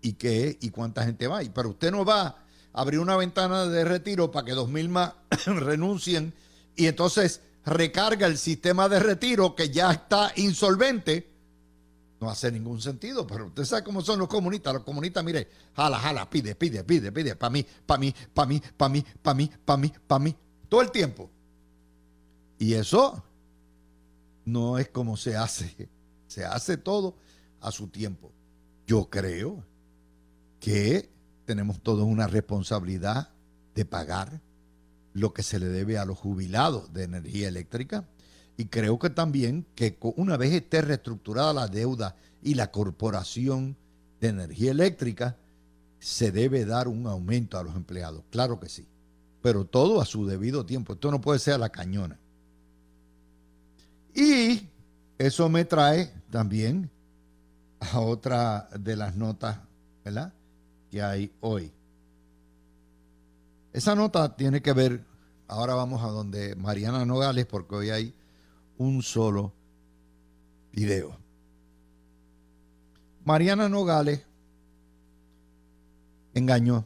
y 0.02 0.14
qué 0.14 0.58
y 0.62 0.70
cuánta 0.70 1.06
gente 1.06 1.28
va. 1.28 1.40
Pero 1.54 1.70
usted 1.70 1.92
no 1.92 2.06
va 2.06 2.44
abrir 2.74 3.00
una 3.00 3.18
ventana 3.18 3.66
de 3.66 3.84
retiro 3.84 4.32
para 4.32 4.46
que 4.46 4.54
dos 4.54 4.70
mil 4.70 4.90
más 4.90 5.14
renuncien 5.46 6.34
y 6.76 6.88
entonces 6.88 7.42
recarga 7.66 8.28
el 8.28 8.38
sistema 8.38 8.90
de 8.90 9.00
retiro 9.00 9.56
que 9.56 9.70
ya 9.70 9.92
está 9.92 10.32
insolvente, 10.36 11.30
no 12.20 12.30
hace 12.30 12.52
ningún 12.52 12.82
sentido. 12.82 13.26
Pero 13.28 13.48
usted 13.48 13.66
sabe 13.66 13.84
cómo 13.84 14.02
son 14.02 14.20
los 14.20 14.28
comunistas. 14.28 14.74
Los 14.74 14.84
comunistas, 14.84 15.24
mire, 15.24 15.48
jala, 15.76 16.00
jala, 16.00 16.30
pide, 16.30 16.56
pide, 16.56 16.84
pide, 16.84 17.12
pide, 17.12 17.36
para 17.36 17.50
mí, 17.50 17.66
para 17.86 18.00
mí, 18.00 18.14
para 18.34 18.48
mí, 18.48 18.62
para 18.78 18.90
mí, 18.90 19.04
para 19.22 19.36
mí, 19.36 19.52
para 19.66 19.78
mí, 19.78 19.94
para 20.08 20.20
mí, 20.20 20.36
todo 20.70 20.82
el 20.82 20.92
tiempo. 20.92 21.30
Y 22.58 22.74
eso 22.74 23.24
no 24.46 24.78
es 24.78 24.90
como 24.90 25.18
se 25.18 25.36
hace. 25.36 25.90
Se 26.28 26.46
hace 26.46 26.78
todo 26.78 27.16
a 27.60 27.72
su 27.72 27.88
tiempo. 27.88 28.32
Yo 28.88 29.10
creo 29.10 29.64
que 30.60 31.10
tenemos 31.52 31.82
todos 31.82 32.06
una 32.06 32.28
responsabilidad 32.28 33.28
de 33.76 33.84
pagar 33.84 34.40
lo 35.12 35.34
que 35.34 35.44
se 35.44 35.60
le 35.60 35.68
debe 35.68 35.98
a 35.98 36.06
los 36.06 36.18
jubilados 36.18 36.94
de 36.94 37.04
energía 37.04 37.50
eléctrica. 37.50 38.08
Y 38.56 38.68
creo 38.68 38.98
que 39.00 39.10
también 39.10 39.66
que 39.76 39.98
una 40.16 40.38
vez 40.38 40.54
esté 40.54 40.82
reestructurada 40.82 41.52
la 41.52 41.68
deuda 41.68 42.16
y 42.42 42.54
la 42.54 42.72
corporación 42.72 43.76
de 44.22 44.30
energía 44.30 44.72
eléctrica, 44.72 45.36
se 46.00 46.32
debe 46.32 46.64
dar 46.64 46.88
un 46.88 47.06
aumento 47.06 47.58
a 47.58 47.64
los 47.64 47.76
empleados. 47.76 48.24
Claro 48.30 48.58
que 48.58 48.70
sí. 48.70 48.88
Pero 49.42 49.66
todo 49.66 50.00
a 50.00 50.06
su 50.06 50.26
debido 50.26 50.66
tiempo. 50.66 50.94
Esto 50.94 51.12
no 51.12 51.20
puede 51.20 51.40
ser 51.40 51.56
a 51.56 51.58
la 51.58 51.70
cañona. 51.70 52.18
Y 54.16 54.70
eso 55.18 55.50
me 55.50 55.66
trae 55.66 56.14
también 56.30 56.90
a 57.82 58.00
otra 58.00 58.70
de 58.80 58.96
las 58.96 59.18
notas, 59.18 59.58
¿verdad? 60.06 60.34
Que 60.92 61.02
hay 61.02 61.32
hoy. 61.40 61.72
Esa 63.72 63.96
nota 63.96 64.36
tiene 64.36 64.62
que 64.62 64.74
ver, 64.74 65.06
ahora 65.48 65.74
vamos 65.74 66.04
a 66.04 66.08
donde 66.08 66.56
Mariana 66.56 67.06
Nogales, 67.06 67.46
porque 67.46 67.76
hoy 67.76 67.90
hay 67.90 68.14
un 68.78 69.02
solo 69.02 69.54
video. 70.74 71.18
Mariana 73.24 73.70
Nogales 73.70 74.26
engañó, 76.34 76.86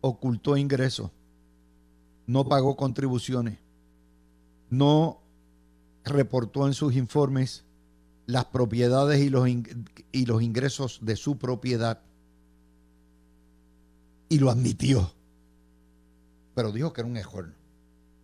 ocultó 0.00 0.56
ingresos, 0.56 1.10
no 2.26 2.48
pagó 2.48 2.76
contribuciones, 2.76 3.58
no 4.70 5.20
reportó 6.04 6.68
en 6.68 6.74
sus 6.74 6.94
informes 6.94 7.64
las 8.26 8.44
propiedades 8.44 9.20
y 9.20 9.28
los, 9.28 9.48
y 9.48 10.26
los 10.26 10.42
ingresos 10.42 11.00
de 11.02 11.16
su 11.16 11.38
propiedad 11.38 12.02
y 14.28 14.38
lo 14.38 14.50
admitió. 14.50 15.12
Pero 16.54 16.72
dijo 16.72 16.92
que 16.92 17.00
era 17.00 17.08
un 17.08 17.16
error, 17.16 17.54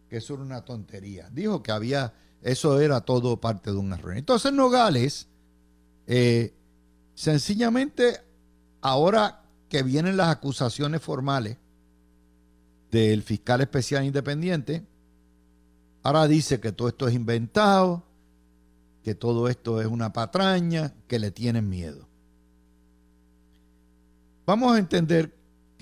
que 0.08 0.16
eso 0.16 0.34
era 0.34 0.42
una 0.42 0.64
tontería. 0.64 1.28
Dijo 1.30 1.62
que 1.62 1.72
había, 1.72 2.12
eso 2.42 2.80
era 2.80 3.00
todo 3.00 3.40
parte 3.40 3.70
de 3.70 3.76
un 3.76 3.92
error. 3.92 4.16
Entonces 4.16 4.52
Nogales, 4.52 5.28
eh, 6.06 6.54
sencillamente, 7.14 8.20
ahora 8.80 9.42
que 9.68 9.82
vienen 9.82 10.16
las 10.16 10.28
acusaciones 10.28 11.00
formales 11.00 11.56
del 12.90 13.22
fiscal 13.22 13.60
especial 13.60 14.04
independiente, 14.04 14.84
ahora 16.02 16.28
dice 16.28 16.60
que 16.60 16.72
todo 16.72 16.88
esto 16.88 17.08
es 17.08 17.14
inventado, 17.14 18.04
que 19.02 19.14
todo 19.14 19.48
esto 19.48 19.80
es 19.80 19.86
una 19.86 20.12
patraña, 20.12 20.94
que 21.08 21.18
le 21.18 21.30
tienen 21.30 21.68
miedo. 21.68 22.08
Vamos 24.46 24.74
a 24.74 24.78
entender 24.78 25.33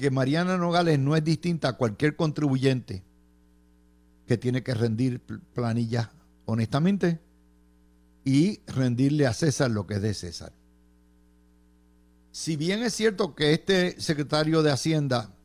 que 0.03 0.11
Mariana 0.11 0.59
Nogales 0.59 0.99
no 0.99 1.15
es 1.15 1.23
distinta 1.23 1.69
a 1.69 1.73
cualquier 1.75 2.17
contribuyente 2.17 3.05
que 4.27 4.37
tiene 4.37 4.65
que 4.65 4.75
rendir 4.75 5.21
planillas 5.55 6.09
honestamente 6.45 7.21
y 8.25 8.63
rendirle 8.67 9.29
a 9.29 9.33
César 9.33 9.71
lo 9.71 9.87
que 9.87 9.95
es 9.95 10.03
de 10.03 10.13
César. 10.13 10.53
Si 12.33 12.57
bien 12.57 12.83
es 12.83 12.95
cierto 12.95 13.37
que 13.37 13.53
este 13.53 14.01
secretario 14.01 14.65
de 14.65 14.73
Hacienda 14.73 15.37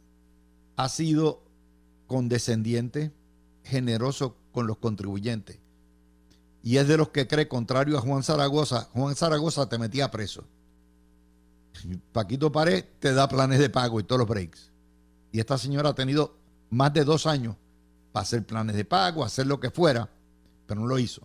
ha 0.76 0.90
sido 0.90 1.44
condescendiente, 2.08 3.12
generoso 3.64 4.38
con 4.54 4.66
los 4.66 4.80
contribuyentes, 4.80 5.60
y 6.64 6.78
es 6.78 6.88
de 6.88 6.98
los 6.98 7.10
que 7.10 7.28
cree, 7.28 7.48
contrario 7.48 7.96
a 7.96 8.02
Juan 8.02 8.24
Zaragoza, 8.24 8.90
Juan 8.94 9.16
Zaragoza 9.16 9.70
te 9.70 9.78
metía 9.78 10.10
preso. 10.10 10.48
Paquito 12.12 12.52
Pared 12.52 12.84
te 13.00 13.14
da 13.14 13.28
planes 13.28 13.60
de 13.60 13.70
pago 13.70 14.00
y 14.00 14.04
todos 14.04 14.20
los 14.20 14.28
breaks. 14.28 14.72
Y 15.32 15.40
esta 15.40 15.58
señora 15.58 15.90
ha 15.90 15.96
tenido 15.96 16.38
más 16.70 16.94
de 16.94 17.04
dos 17.04 17.26
años 17.26 17.56
para 18.12 18.24
hacer 18.24 18.46
planes 18.46 18.76
de 18.76 18.86
pago, 18.86 19.24
hacer 19.24 19.48
lo 19.48 19.60
que 19.60 19.70
fuera, 19.70 20.10
pero 20.66 20.82
no 20.82 20.88
lo 20.88 21.00
hizo. 21.00 21.22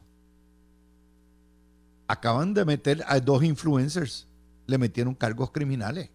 Acaban 2.08 2.52
de 2.52 2.64
meter 2.64 3.04
a 3.06 3.18
dos 3.20 3.42
influencers, 3.42 4.26
le 4.66 4.78
metieron 4.78 5.14
cargos 5.14 5.50
criminales. 5.50 6.10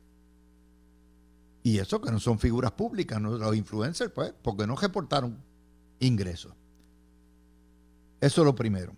Y 1.63 1.79
eso 1.79 1.99
que 1.99 2.11
no 2.11 2.19
son 2.19 2.39
figuras 2.39 2.71
públicas, 2.71 3.21
los 3.21 3.55
influencers, 3.55 4.11
pues, 4.11 4.33
porque 4.41 4.67
no 4.67 4.75
reportaron 4.75 5.37
ingresos. 5.99 6.53
Eso 8.21 8.41
es 8.41 8.45
lo 8.45 8.55
primero. 8.55 8.93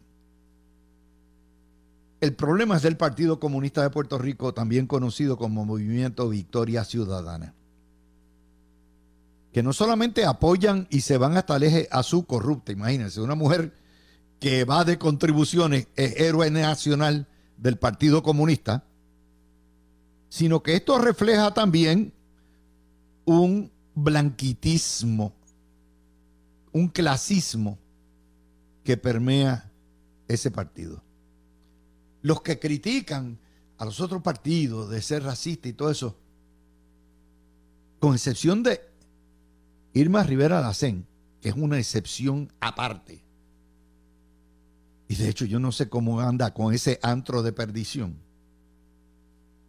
El 2.21 2.35
problema 2.35 2.75
es 2.75 2.81
del 2.81 2.97
Partido 2.97 3.39
Comunista 3.39 3.81
de 3.81 3.89
Puerto 3.89 4.17
Rico, 4.17 4.53
también 4.53 4.87
conocido 4.87 5.37
como 5.37 5.65
Movimiento 5.65 6.27
Victoria 6.27 6.83
Ciudadana, 6.83 7.53
que 9.53 9.63
no 9.63 9.71
solamente 9.71 10.25
apoyan 10.25 10.87
y 10.89 11.01
se 11.01 11.17
van 11.17 11.37
hasta 11.37 11.55
el 11.55 11.63
eje 11.63 11.87
a 11.91 12.03
su 12.03 12.25
corrupta, 12.25 12.73
imagínense, 12.73 13.21
una 13.21 13.35
mujer 13.35 13.73
que 14.41 14.65
va 14.65 14.83
de 14.83 14.97
contribuciones, 14.97 15.87
es 15.95 16.19
héroe 16.19 16.51
nacional 16.51 17.25
del 17.57 17.77
Partido 17.77 18.21
Comunista, 18.21 18.83
sino 20.27 20.61
que 20.61 20.75
esto 20.75 20.97
refleja 20.99 21.53
también 21.53 22.13
un 23.23 23.71
blanquitismo, 23.95 25.33
un 26.73 26.89
clasismo 26.89 27.77
que 28.83 28.97
permea 28.97 29.71
ese 30.27 30.51
partido 30.51 31.01
los 32.21 32.41
que 32.41 32.59
critican 32.59 33.39
a 33.77 33.85
los 33.85 34.01
otros 34.01 34.21
partidos 34.21 34.89
de 34.89 35.01
ser 35.01 35.23
racista 35.23 35.69
y 35.69 35.73
todo 35.73 35.89
eso, 35.89 36.17
con 37.99 38.13
excepción 38.13 38.63
de 38.63 38.81
Irma 39.93 40.23
Rivera 40.23 40.61
Lacén, 40.61 41.05
que 41.41 41.49
es 41.49 41.55
una 41.55 41.77
excepción 41.77 42.51
aparte. 42.59 43.23
Y 45.07 45.15
de 45.15 45.29
hecho 45.29 45.45
yo 45.45 45.59
no 45.59 45.71
sé 45.71 45.89
cómo 45.89 46.19
anda 46.19 46.53
con 46.53 46.73
ese 46.73 46.99
antro 47.01 47.41
de 47.41 47.51
perdición. 47.51 48.15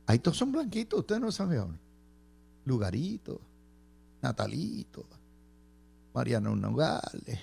Ahí 0.06 0.18
todos 0.18 0.36
son 0.36 0.52
blanquitos, 0.52 1.00
usted 1.00 1.20
no 1.20 1.30
sabe 1.32 1.58
ahora. 1.58 1.78
Lugarito, 2.64 3.40
Natalito, 4.20 5.06
Mariano 6.12 6.54
Nogales. 6.56 7.38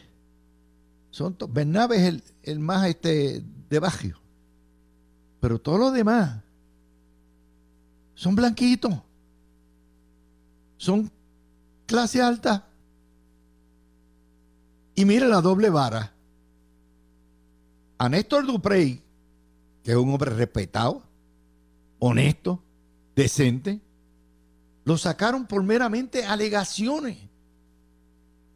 Son 1.09 1.35
Bernabe 1.49 1.97
es 1.97 2.03
el, 2.03 2.23
el 2.43 2.59
más 2.59 2.87
este 2.87 3.41
de 3.69 3.79
barrio. 3.79 4.19
Pero 5.39 5.59
todos 5.59 5.79
los 5.79 5.93
demás 5.93 6.41
son 8.15 8.35
blanquitos. 8.35 8.93
Son 10.77 11.11
clase 11.85 12.21
alta. 12.21 12.67
Y 14.95 15.05
mire 15.05 15.27
la 15.27 15.41
doble 15.41 15.69
vara. 15.69 16.13
A 17.99 18.09
Néstor 18.09 18.45
Duprey, 18.45 19.03
que 19.83 19.91
es 19.91 19.97
un 19.97 20.09
hombre 20.09 20.31
respetado, 20.31 21.03
honesto, 21.99 22.63
decente, 23.15 23.79
lo 24.85 24.97
sacaron 24.97 25.45
por 25.45 25.63
meramente 25.63 26.25
alegaciones. 26.25 27.17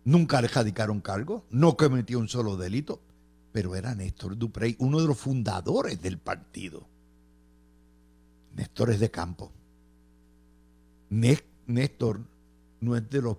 Nunca 0.04 0.42
le 0.42 0.48
radicaron 0.48 1.02
cargo, 1.02 1.46
no 1.52 1.78
cometió 1.78 2.18
un 2.20 2.28
solo 2.28 2.58
delito 2.58 3.00
pero 3.52 3.76
era 3.76 3.94
Néstor 3.96 4.38
Duprey, 4.38 4.76
uno 4.80 5.00
de 5.00 5.08
los 5.08 5.18
fundadores 5.18 6.02
del 6.02 6.18
partido. 6.18 6.88
Néstor 8.56 8.92
es 8.92 9.00
de 9.00 9.12
campo. 9.12 9.52
Néstor 11.10 12.22
no 12.80 12.96
es 12.96 13.10
de 13.10 13.22
los 13.22 13.38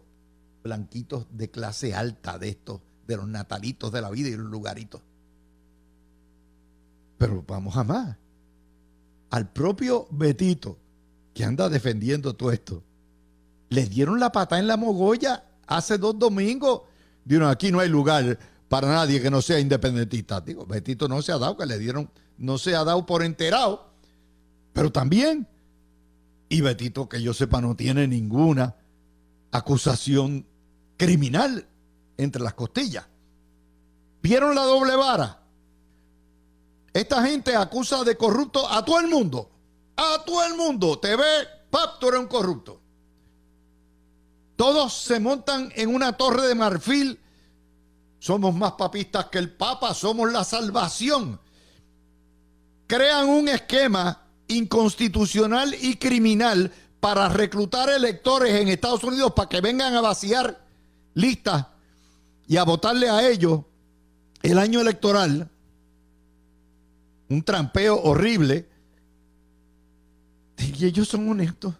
blanquitos 0.63 1.27
de 1.31 1.51
clase 1.51 1.95
alta 1.95 2.39
de 2.39 2.51
estos, 2.51 2.81
de 3.07 3.17
los 3.17 3.27
natalitos 3.27 3.91
de 3.93 4.01
la 4.01 4.11
vida 4.11 4.29
y 4.29 4.37
los 4.37 4.47
lugaritos. 4.47 5.01
Pero 7.19 7.45
vamos 7.47 7.77
a 7.77 7.85
más. 7.85 8.17
Al 9.31 9.51
propio 9.51 10.07
Betito, 10.11 10.79
que 11.33 11.45
anda 11.45 11.69
defendiendo 11.69 12.35
todo 12.35 12.53
esto, 12.53 12.83
les 13.71 13.89
dieron 13.89 14.21
la 14.21 14.31
pata 14.31 14.59
en 14.59 14.67
la 14.67 14.77
mogolla 14.77 15.45
hace 15.67 15.97
dos 15.97 16.19
domingos. 16.19 16.83
Dijeron, 17.25 17.49
aquí 17.49 17.73
no 17.73 17.81
hay 17.81 17.89
lugar 17.89 18.39
para 18.73 18.89
nadie 18.89 19.21
que 19.21 19.31
no 19.31 19.43
sea 19.43 19.61
independentista. 19.61 20.41
Digo, 20.41 20.65
Betito 20.65 21.07
no 21.07 21.21
se 21.21 21.31
ha 21.31 21.37
dado, 21.37 21.59
que 21.59 21.67
le 21.67 21.79
dieron, 21.79 22.11
no 22.39 22.57
se 22.57 22.75
ha 22.75 22.83
dado 22.83 23.05
por 23.05 23.23
enterado, 23.23 23.91
pero 24.73 24.91
también. 24.91 25.47
Y 26.49 26.63
Betito, 26.63 27.07
que 27.07 27.21
yo 27.21 27.35
sepa, 27.35 27.61
no 27.61 27.77
tiene 27.77 28.09
ninguna 28.09 28.75
acusación 29.51 30.47
criminal 30.97 31.69
entre 32.17 32.41
las 32.41 32.55
costillas. 32.55 33.05
¿Vieron 34.23 34.55
la 34.55 34.63
doble 34.63 34.97
vara? 34.97 35.43
Esta 36.95 37.27
gente 37.27 37.55
acusa 37.55 38.05
de 38.05 38.17
corrupto 38.17 38.67
a 38.73 38.83
todo 38.87 39.01
el 39.01 39.09
mundo. 39.09 39.51
A 39.97 40.25
todo 40.25 40.47
el 40.47 40.55
mundo. 40.57 40.99
Te 40.99 41.15
ve, 41.15 41.47
pap, 41.69 42.01
tú 42.01 42.09
eres 42.09 42.21
un 42.21 42.27
corrupto. 42.27 42.81
Todos 44.57 44.95
se 44.95 45.21
montan 45.21 45.71
en 45.77 45.95
una 45.95 46.17
torre 46.17 46.49
de 46.49 46.55
marfil 46.55 47.22
somos 48.23 48.55
más 48.55 48.75
papistas 48.75 49.27
que 49.27 49.39
el 49.39 49.51
Papa, 49.51 49.93
somos 49.95 50.31
la 50.31 50.45
salvación. 50.45 51.41
Crean 52.87 53.29
un 53.29 53.49
esquema 53.49 54.23
inconstitucional 54.47 55.75
y 55.75 55.97
criminal 55.97 56.73
para 57.01 57.29
reclutar 57.29 57.91
electores 57.91 58.55
en 58.55 58.69
Estados 58.69 59.03
Unidos 59.03 59.33
para 59.33 59.49
que 59.49 59.61
vengan 59.61 59.93
a 59.97 60.01
vaciar 60.01 60.65
listas 61.15 61.67
y 62.47 62.59
a 62.59 62.63
votarle 62.63 63.11
a 63.11 63.29
ellos 63.29 63.63
el 64.43 64.59
año 64.59 64.81
electoral. 64.81 65.51
Un 67.29 67.43
trampeo 67.43 68.01
horrible. 68.03 68.69
Y 70.59 70.85
ellos 70.85 71.09
son 71.09 71.29
honestos. 71.29 71.75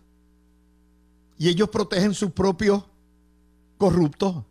Y 1.39 1.49
ellos 1.49 1.69
protegen 1.69 2.15
sus 2.15 2.33
propios 2.33 2.83
corruptos. 3.79 4.43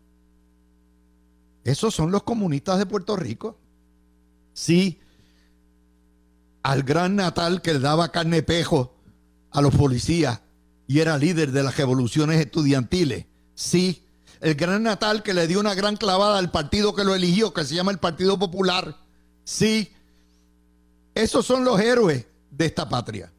Esos 1.63 1.93
son 1.93 2.11
los 2.11 2.23
comunistas 2.23 2.79
de 2.79 2.85
Puerto 2.85 3.15
Rico. 3.15 3.57
Sí, 4.53 4.99
al 6.63 6.83
gran 6.83 7.15
Natal 7.15 7.61
que 7.61 7.79
daba 7.79 8.11
carne 8.11 8.43
pejo 8.43 8.95
a 9.51 9.61
los 9.61 9.75
policías 9.75 10.41
y 10.87 10.99
era 10.99 11.17
líder 11.17 11.51
de 11.51 11.63
las 11.63 11.77
revoluciones 11.77 12.39
estudiantiles. 12.39 13.25
Sí, 13.55 14.05
el 14.41 14.55
gran 14.55 14.83
Natal 14.83 15.23
que 15.23 15.33
le 15.33 15.47
dio 15.47 15.59
una 15.59 15.75
gran 15.75 15.97
clavada 15.97 16.37
al 16.37 16.51
partido 16.51 16.95
que 16.95 17.03
lo 17.03 17.15
eligió, 17.15 17.53
que 17.53 17.63
se 17.63 17.75
llama 17.75 17.91
el 17.91 17.99
Partido 17.99 18.37
Popular. 18.37 18.97
Sí, 19.43 19.93
esos 21.13 21.45
son 21.45 21.63
los 21.63 21.79
héroes 21.79 22.25
de 22.49 22.65
esta 22.65 22.89
patria. 22.89 23.31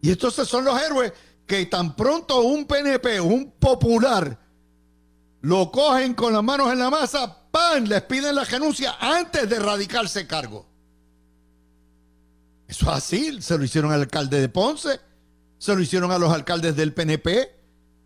Y 0.00 0.10
estos 0.10 0.34
son 0.34 0.64
los 0.64 0.80
héroes 0.80 1.12
que 1.46 1.66
tan 1.66 1.96
pronto 1.96 2.42
un 2.42 2.66
PNP, 2.66 3.20
un 3.20 3.52
popular, 3.52 4.38
lo 5.42 5.70
cogen 5.70 6.14
con 6.14 6.32
las 6.32 6.42
manos 6.42 6.72
en 6.72 6.78
la 6.78 6.90
masa, 6.90 7.50
¡pam! 7.50 7.84
Les 7.84 8.02
piden 8.02 8.34
la 8.34 8.44
renuncia 8.44 8.96
antes 8.98 9.48
de 9.48 9.58
radicarse 9.58 10.26
cargo. 10.26 10.66
Eso 12.66 12.86
es 12.86 12.96
así, 12.96 13.42
se 13.42 13.56
lo 13.56 13.64
hicieron 13.64 13.92
al 13.92 14.00
alcalde 14.00 14.40
de 14.40 14.48
Ponce, 14.48 15.00
se 15.58 15.74
lo 15.74 15.80
hicieron 15.80 16.10
a 16.10 16.18
los 16.18 16.32
alcaldes 16.32 16.74
del 16.74 16.92
PNP. 16.92 17.54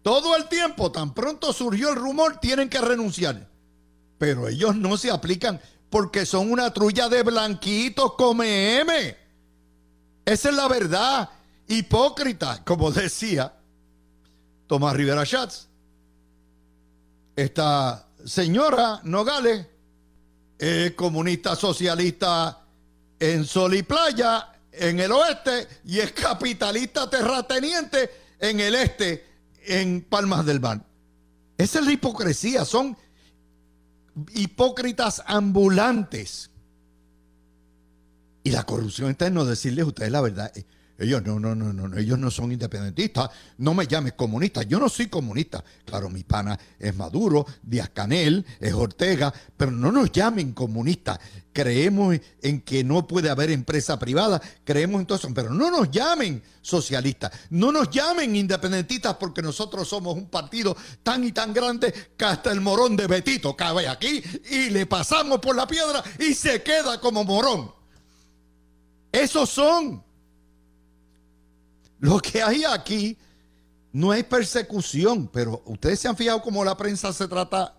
Todo 0.03 0.37
el 0.37 0.49
tiempo, 0.49 0.93
tan 0.93 1.15
pronto 1.15 1.53
surgió 1.53 1.91
el 1.91 1.97
rumor, 1.97 2.39
tienen 2.41 2.69
que 2.69 2.81
renunciar. 2.81 3.49
Pero 4.19 4.49
ellos 4.49 4.77
no 4.77 4.97
se 4.97 5.11
aplican 5.11 5.61
porque 5.89 6.27
son 6.27 6.53
una 6.53 6.73
trulla 6.73 7.09
de 7.09 7.23
blanquitos 7.23 8.15
come 8.15 8.81
M. 8.81 9.17
Esa 10.25 10.51
es 10.51 10.55
la 10.55 10.69
verdad. 10.69 11.31
Hipócrita, 11.69 12.63
como 12.65 12.91
decía 12.93 13.55
Tomás 14.67 14.95
Rivera 14.95 15.25
Schatz 15.25 15.70
esta 17.43 18.07
señora 18.25 19.01
Nogales 19.05 19.67
es 20.59 20.93
comunista 20.93 21.57
socialista 21.57 22.67
en 23.19 23.47
Sol 23.47 23.75
y 23.75 23.83
Playa, 23.83 24.53
en 24.71 25.01
el 25.01 25.11
oeste, 25.11 25.67
y 25.87 26.01
es 26.01 26.13
capitalista 26.13 27.09
terrateniente 27.09 28.11
en 28.39 28.61
el 28.61 28.75
este, 28.75 29.25
en 29.67 30.03
Palmas 30.03 30.45
del 30.45 30.61
Mar. 30.61 30.85
Esa 31.57 31.79
es 31.79 31.87
la 31.87 31.93
hipocresía, 31.93 32.67
son 32.67 32.97
hipócritas 34.35 35.23
ambulantes. 35.27 36.51
Y 38.43 38.51
la 38.51 38.65
corrupción 38.65 39.11
está 39.11 39.29
en 39.29 39.35
no 39.35 39.47
decirles 39.47 39.87
ustedes 39.87 40.13
la 40.13 40.21
verdad. 40.21 40.53
Ellos 41.01 41.23
no, 41.25 41.41
no, 41.41 41.55
no, 41.55 41.73
no, 41.73 41.97
ellos 41.97 42.19
no 42.19 42.31
son 42.31 42.53
independentistas. 42.53 43.31
No 43.57 43.73
me 43.73 43.87
llames 43.87 44.13
comunista. 44.13 44.63
Yo 44.65 44.79
no 44.79 44.91
soy 44.91 45.07
comunista. 45.07 45.65
Claro, 45.87 46.11
mi 46.11 46.25
pana 46.25 46.59
es 46.79 46.95
Maduro, 46.95 47.47
Díaz 47.63 47.89
Canel, 47.89 48.45
es 48.61 48.75
Ortega, 48.75 49.33
pero 49.57 49.71
no 49.71 49.91
nos 49.91 50.13
llamen 50.13 50.53
comunistas. 50.53 51.19
Creemos 51.55 52.19
en 52.43 52.61
que 52.61 52.85
no 52.85 53.07
puede 53.07 53.31
haber 53.31 53.51
empresa 53.51 53.99
privada, 53.99 54.43
creemos 54.63 55.01
en 55.01 55.07
todo 55.07 55.19
eso, 55.19 55.29
pero 55.35 55.55
no 55.55 55.71
nos 55.71 55.91
llamen 55.91 56.43
socialistas, 56.61 57.33
no 57.49 57.73
nos 57.73 57.91
llamen 57.91 58.37
independentistas 58.37 59.17
porque 59.17 59.43
nosotros 59.43 59.89
somos 59.89 60.15
un 60.15 60.27
partido 60.27 60.77
tan 61.03 61.25
y 61.25 61.33
tan 61.33 61.53
grande 61.53 61.93
que 62.17 62.25
hasta 62.25 62.53
el 62.53 62.61
morón 62.61 62.95
de 62.95 63.09
Betito 63.09 63.57
cabe 63.57 63.89
aquí 63.89 64.23
y 64.51 64.71
le 64.71 64.87
pasamos 64.87 65.41
por 65.41 65.57
la 65.57 65.67
piedra 65.67 66.05
y 66.19 66.35
se 66.35 66.63
queda 66.63 67.01
como 67.01 67.25
morón. 67.25 67.73
Esos 69.11 69.49
son. 69.51 70.10
Lo 72.01 72.19
que 72.19 72.43
hay 72.43 72.65
aquí 72.65 73.17
no 73.93 74.13
es 74.15 74.25
persecución, 74.25 75.29
pero 75.29 75.63
ustedes 75.67 76.01
se 76.01 76.09
han 76.09 76.17
fijado 76.17 76.41
cómo 76.41 76.65
la 76.65 76.77
prensa 76.77 77.13
se 77.13 77.29
trata, 77.29 77.77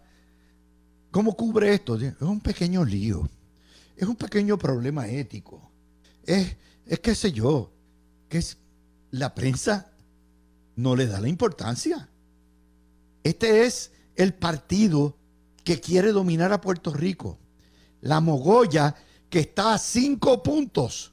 cómo 1.09 1.35
cubre 1.35 1.73
esto. 1.73 1.95
Es 1.95 2.21
un 2.21 2.39
pequeño 2.39 2.85
lío, 2.85 3.27
es 3.95 4.07
un 4.07 4.15
pequeño 4.15 4.57
problema 4.57 5.07
ético. 5.07 5.71
Es, 6.23 6.55
es 6.85 6.99
qué 6.99 7.15
sé 7.15 7.31
yo, 7.31 7.71
que 8.29 8.43
la 9.09 9.33
prensa 9.33 9.91
no 10.75 10.95
le 10.95 11.07
da 11.07 11.19
la 11.19 11.27
importancia. 11.27 12.07
Este 13.23 13.65
es 13.65 13.91
el 14.15 14.33
partido 14.33 15.17
que 15.63 15.79
quiere 15.79 16.11
dominar 16.11 16.53
a 16.53 16.61
Puerto 16.61 16.93
Rico. 16.93 17.39
La 18.01 18.19
mogolla 18.19 18.95
que 19.29 19.39
está 19.39 19.73
a 19.73 19.77
cinco 19.77 20.43
puntos 20.43 21.11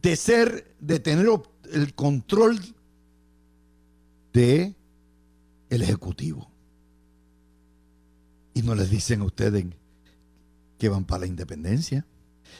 de 0.00 0.16
ser, 0.16 0.74
de 0.80 1.00
tener 1.00 1.26
el 1.72 1.94
control 1.94 2.58
de 4.32 4.74
el 5.68 5.82
ejecutivo. 5.82 6.50
Y 8.54 8.62
no 8.62 8.74
les 8.74 8.90
dicen 8.90 9.20
a 9.22 9.24
ustedes 9.24 9.66
que 10.78 10.88
van 10.88 11.04
para 11.04 11.20
la 11.20 11.26
independencia. 11.26 12.06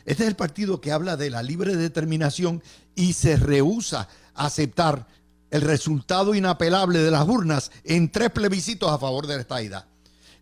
Este 0.04 0.24
es 0.24 0.28
el 0.28 0.36
partido 0.36 0.80
que 0.80 0.92
habla 0.92 1.16
de 1.16 1.30
la 1.30 1.42
libre 1.42 1.76
determinación 1.76 2.62
y 2.94 3.12
se 3.12 3.36
rehúsa 3.36 4.08
a 4.34 4.46
aceptar 4.46 5.06
el 5.50 5.60
resultado 5.60 6.34
inapelable 6.34 7.00
de 7.00 7.10
las 7.10 7.28
urnas 7.28 7.70
en 7.84 8.10
tres 8.10 8.30
plebiscitos 8.30 8.90
a 8.90 8.98
favor 8.98 9.26
de 9.26 9.34
la 9.34 9.42
estaida. 9.42 9.86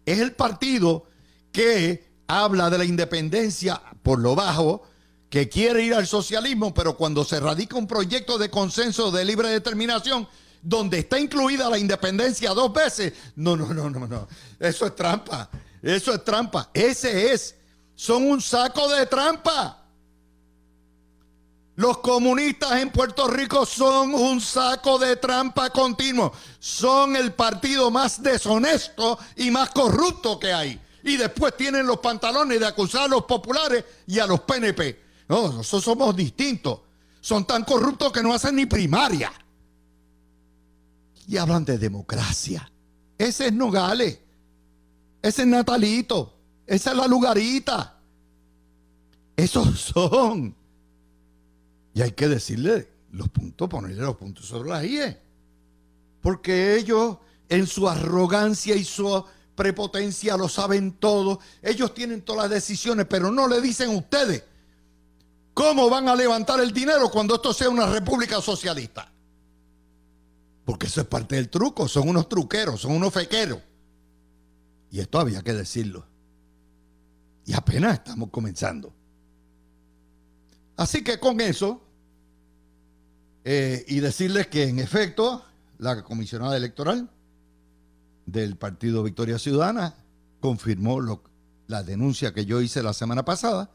Es 0.07 0.21
el 0.21 0.33
partido 0.33 1.07
que 1.53 2.05
habla 2.29 2.71
de 2.71 2.79
la 2.79 2.85
independencia 2.85 3.83
por 4.03 4.21
lo 4.21 4.37
bajo, 4.37 4.83
que 5.31 5.49
quiere 5.49 5.85
ir 5.85 5.95
al 5.95 6.09
socialismo, 6.09 6.75
pero 6.75 6.97
cuando 6.97 7.25
se 7.25 7.39
radica 7.39 7.77
un 7.77 7.87
proyecto 7.87 8.37
de 8.37 8.51
consenso 8.51 9.13
de 9.13 9.25
libre 9.25 9.49
determinación, 9.49 10.29
donde 10.61 10.99
está 10.99 11.19
incluida 11.21 11.71
la 11.71 11.79
independencia 11.79 12.51
dos 12.51 12.73
veces, 12.73 13.13
no, 13.37 13.57
no, 13.57 13.73
no, 13.73 13.89
no, 13.89 14.09
no. 14.09 14.29
Eso 14.59 14.87
es 14.87 14.97
trampa. 14.97 15.49
Eso 15.81 16.13
es 16.13 16.25
trampa. 16.25 16.69
Ese 16.75 17.33
es. 17.33 17.55
Son 17.95 18.29
un 18.29 18.43
saco 18.43 18.89
de 18.89 19.07
trampa. 19.07 19.77
Los 21.77 21.99
comunistas 21.99 22.73
en 22.73 22.91
Puerto 22.91 23.29
Rico 23.29 23.65
son 23.65 24.13
un 24.13 24.41
saco 24.41 24.99
de 24.99 25.17
trampa 25.17 25.71
continuo. 25.71 26.33
Son 26.59 27.15
el 27.15 27.33
partido 27.33 27.91
más 27.91 28.21
deshonesto 28.21 29.17
y 29.37 29.51
más 29.51 29.71
corrupto 29.71 30.41
que 30.41 30.53
hay. 30.53 30.81
Y 31.05 31.17
después 31.17 31.57
tienen 31.57 31.87
los 31.87 32.01
pantalones 32.01 32.59
de 32.59 32.67
acusar 32.67 33.03
a 33.05 33.09
los 33.09 33.25
populares 33.25 33.85
y 34.07 34.19
a 34.19 34.27
los 34.27 34.41
PNP. 34.41 35.10
No, 35.31 35.43
nosotros 35.53 35.85
somos 35.85 36.17
distintos. 36.17 36.81
Son 37.21 37.47
tan 37.47 37.63
corruptos 37.63 38.11
que 38.11 38.21
no 38.21 38.35
hacen 38.35 38.57
ni 38.57 38.67
primaria. 38.67 39.33
Y 41.29 41.37
hablan 41.37 41.65
de 41.65 41.79
democracia. 41.79 42.69
Ese 43.17 43.47
es 43.47 43.53
Nogales. 43.53 44.19
Ese 45.23 45.43
es 45.43 45.47
Natalito. 45.47 46.35
Esa 46.67 46.91
es 46.91 46.97
la 46.97 47.07
Lugarita. 47.07 47.97
Esos 49.37 49.81
son. 49.81 50.53
Y 51.95 52.03
hay 52.03 52.11
que 52.11 52.27
decirle 52.27 52.89
los 53.13 53.29
puntos, 53.29 53.69
ponerle 53.69 54.03
los 54.03 54.17
puntos 54.17 54.47
sobre 54.47 54.71
las 54.71 54.85
IE. 54.85 55.17
Porque 56.21 56.75
ellos, 56.75 57.19
en 57.49 57.69
su 57.69 57.89
arrogancia 57.89 58.75
y 58.75 58.83
su 58.83 59.25
prepotencia, 59.55 60.37
lo 60.37 60.49
saben 60.49 60.91
todo. 60.91 61.39
Ellos 61.63 61.95
tienen 61.95 62.23
todas 62.23 62.43
las 62.43 62.51
decisiones, 62.51 63.07
pero 63.09 63.31
no 63.31 63.47
le 63.47 63.61
dicen 63.61 63.91
a 63.91 63.97
ustedes 63.97 64.50
¿Cómo 65.55 65.91
van 65.91 66.09
a 66.09 66.15
levantar 66.15 66.61
el 66.61 66.73
dinero 66.73 67.11
cuando 67.11 67.35
esto 67.35 67.53
sea 67.53 67.69
una 67.69 67.87
república 67.87 68.41
socialista? 68.41 69.11
Porque 70.65 70.87
eso 70.87 71.01
es 71.01 71.07
parte 71.07 71.37
del 71.37 71.49
truco, 71.49 71.89
son 71.89 72.09
unos 72.09 72.29
truqueros, 72.29 72.81
son 72.81 72.93
unos 72.93 73.13
fequeros. 73.13 73.59
Y 74.91 75.01
esto 75.01 75.19
había 75.19 75.43
que 75.43 75.53
decirlo. 75.53 76.07
Y 77.45 77.55
apenas 77.55 77.95
estamos 77.95 78.31
comenzando. 78.31 78.93
Así 80.77 81.03
que 81.03 81.19
con 81.19 81.41
eso, 81.41 81.83
eh, 83.45 83.85
y 83.89 84.01
decirles 84.01 84.47
que 84.47 84.65
en 84.65 84.79
efecto, 84.79 85.45
la 85.79 86.03
comisionada 86.03 86.57
electoral 86.57 87.11
del 88.27 88.57
Partido 88.57 89.03
Victoria 89.03 89.39
Ciudadana 89.39 89.95
confirmó 90.41 91.01
la 91.67 91.83
denuncia 91.83 92.33
que 92.33 92.47
yo 92.47 92.61
hice 92.61 92.83
la 92.83 92.93
semana 92.93 93.25
pasada, 93.25 93.71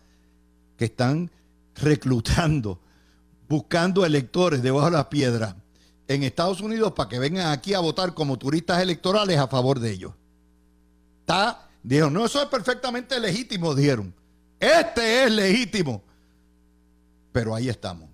que 0.77 0.85
están 0.85 1.31
reclutando, 1.75 2.79
buscando 3.47 4.05
electores 4.05 4.61
debajo 4.61 4.85
de 4.85 4.91
las 4.91 5.05
piedras 5.05 5.55
en 6.07 6.23
Estados 6.23 6.61
Unidos 6.61 6.93
para 6.93 7.09
que 7.09 7.19
vengan 7.19 7.51
aquí 7.51 7.73
a 7.73 7.79
votar 7.79 8.13
como 8.13 8.37
turistas 8.37 8.81
electorales 8.81 9.37
a 9.37 9.47
favor 9.47 9.79
de 9.79 9.91
ellos. 9.91 10.13
Está, 11.21 11.67
dijeron, 11.81 12.13
no, 12.13 12.25
eso 12.25 12.41
es 12.41 12.47
perfectamente 12.47 13.19
legítimo, 13.19 13.73
dijeron. 13.73 14.13
Este 14.59 15.23
es 15.23 15.31
legítimo. 15.31 16.03
Pero 17.31 17.55
ahí 17.55 17.69
estamos. 17.69 18.09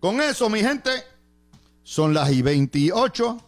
Con 0.00 0.20
eso, 0.20 0.48
mi 0.48 0.60
gente, 0.60 0.90
son 1.82 2.12
las 2.12 2.30
y 2.30 2.42
28. 2.42 3.38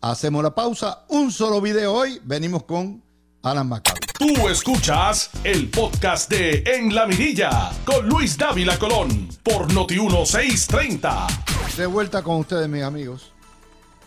Hacemos 0.00 0.42
la 0.42 0.54
pausa. 0.54 1.04
Un 1.08 1.32
solo 1.32 1.60
video 1.60 1.94
hoy. 1.94 2.20
Venimos 2.24 2.64
con 2.64 3.02
Alan 3.42 3.68
Maccabi. 3.68 4.03
Tú 4.16 4.48
escuchas 4.48 5.28
el 5.42 5.68
podcast 5.70 6.30
de 6.30 6.62
En 6.64 6.94
la 6.94 7.04
Mirilla 7.04 7.72
con 7.84 8.08
Luis 8.08 8.38
Dávila 8.38 8.78
Colón 8.78 9.28
por 9.42 9.72
Noti1630. 9.72 11.76
De 11.76 11.86
vuelta 11.86 12.22
con 12.22 12.36
ustedes, 12.36 12.68
mis 12.68 12.84
amigos. 12.84 13.32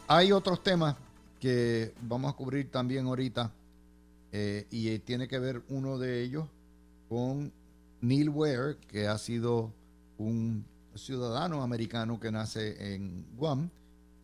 Hay 0.07 0.31
otros 0.31 0.63
temas 0.63 0.95
que 1.41 1.93
vamos 2.01 2.33
a 2.33 2.37
cubrir 2.37 2.71
también 2.71 3.05
ahorita 3.05 3.51
eh, 4.31 4.65
y 4.71 4.97
tiene 4.99 5.27
que 5.27 5.39
ver 5.39 5.61
uno 5.67 5.97
de 5.97 6.23
ellos 6.23 6.45
con 7.09 7.51
Neil 7.99 8.29
Ware, 8.29 8.77
que 8.87 9.09
ha 9.09 9.17
sido 9.17 9.73
un 10.17 10.65
ciudadano 10.95 11.61
americano 11.61 12.17
que 12.17 12.31
nace 12.31 12.93
en 12.93 13.25
Guam 13.35 13.69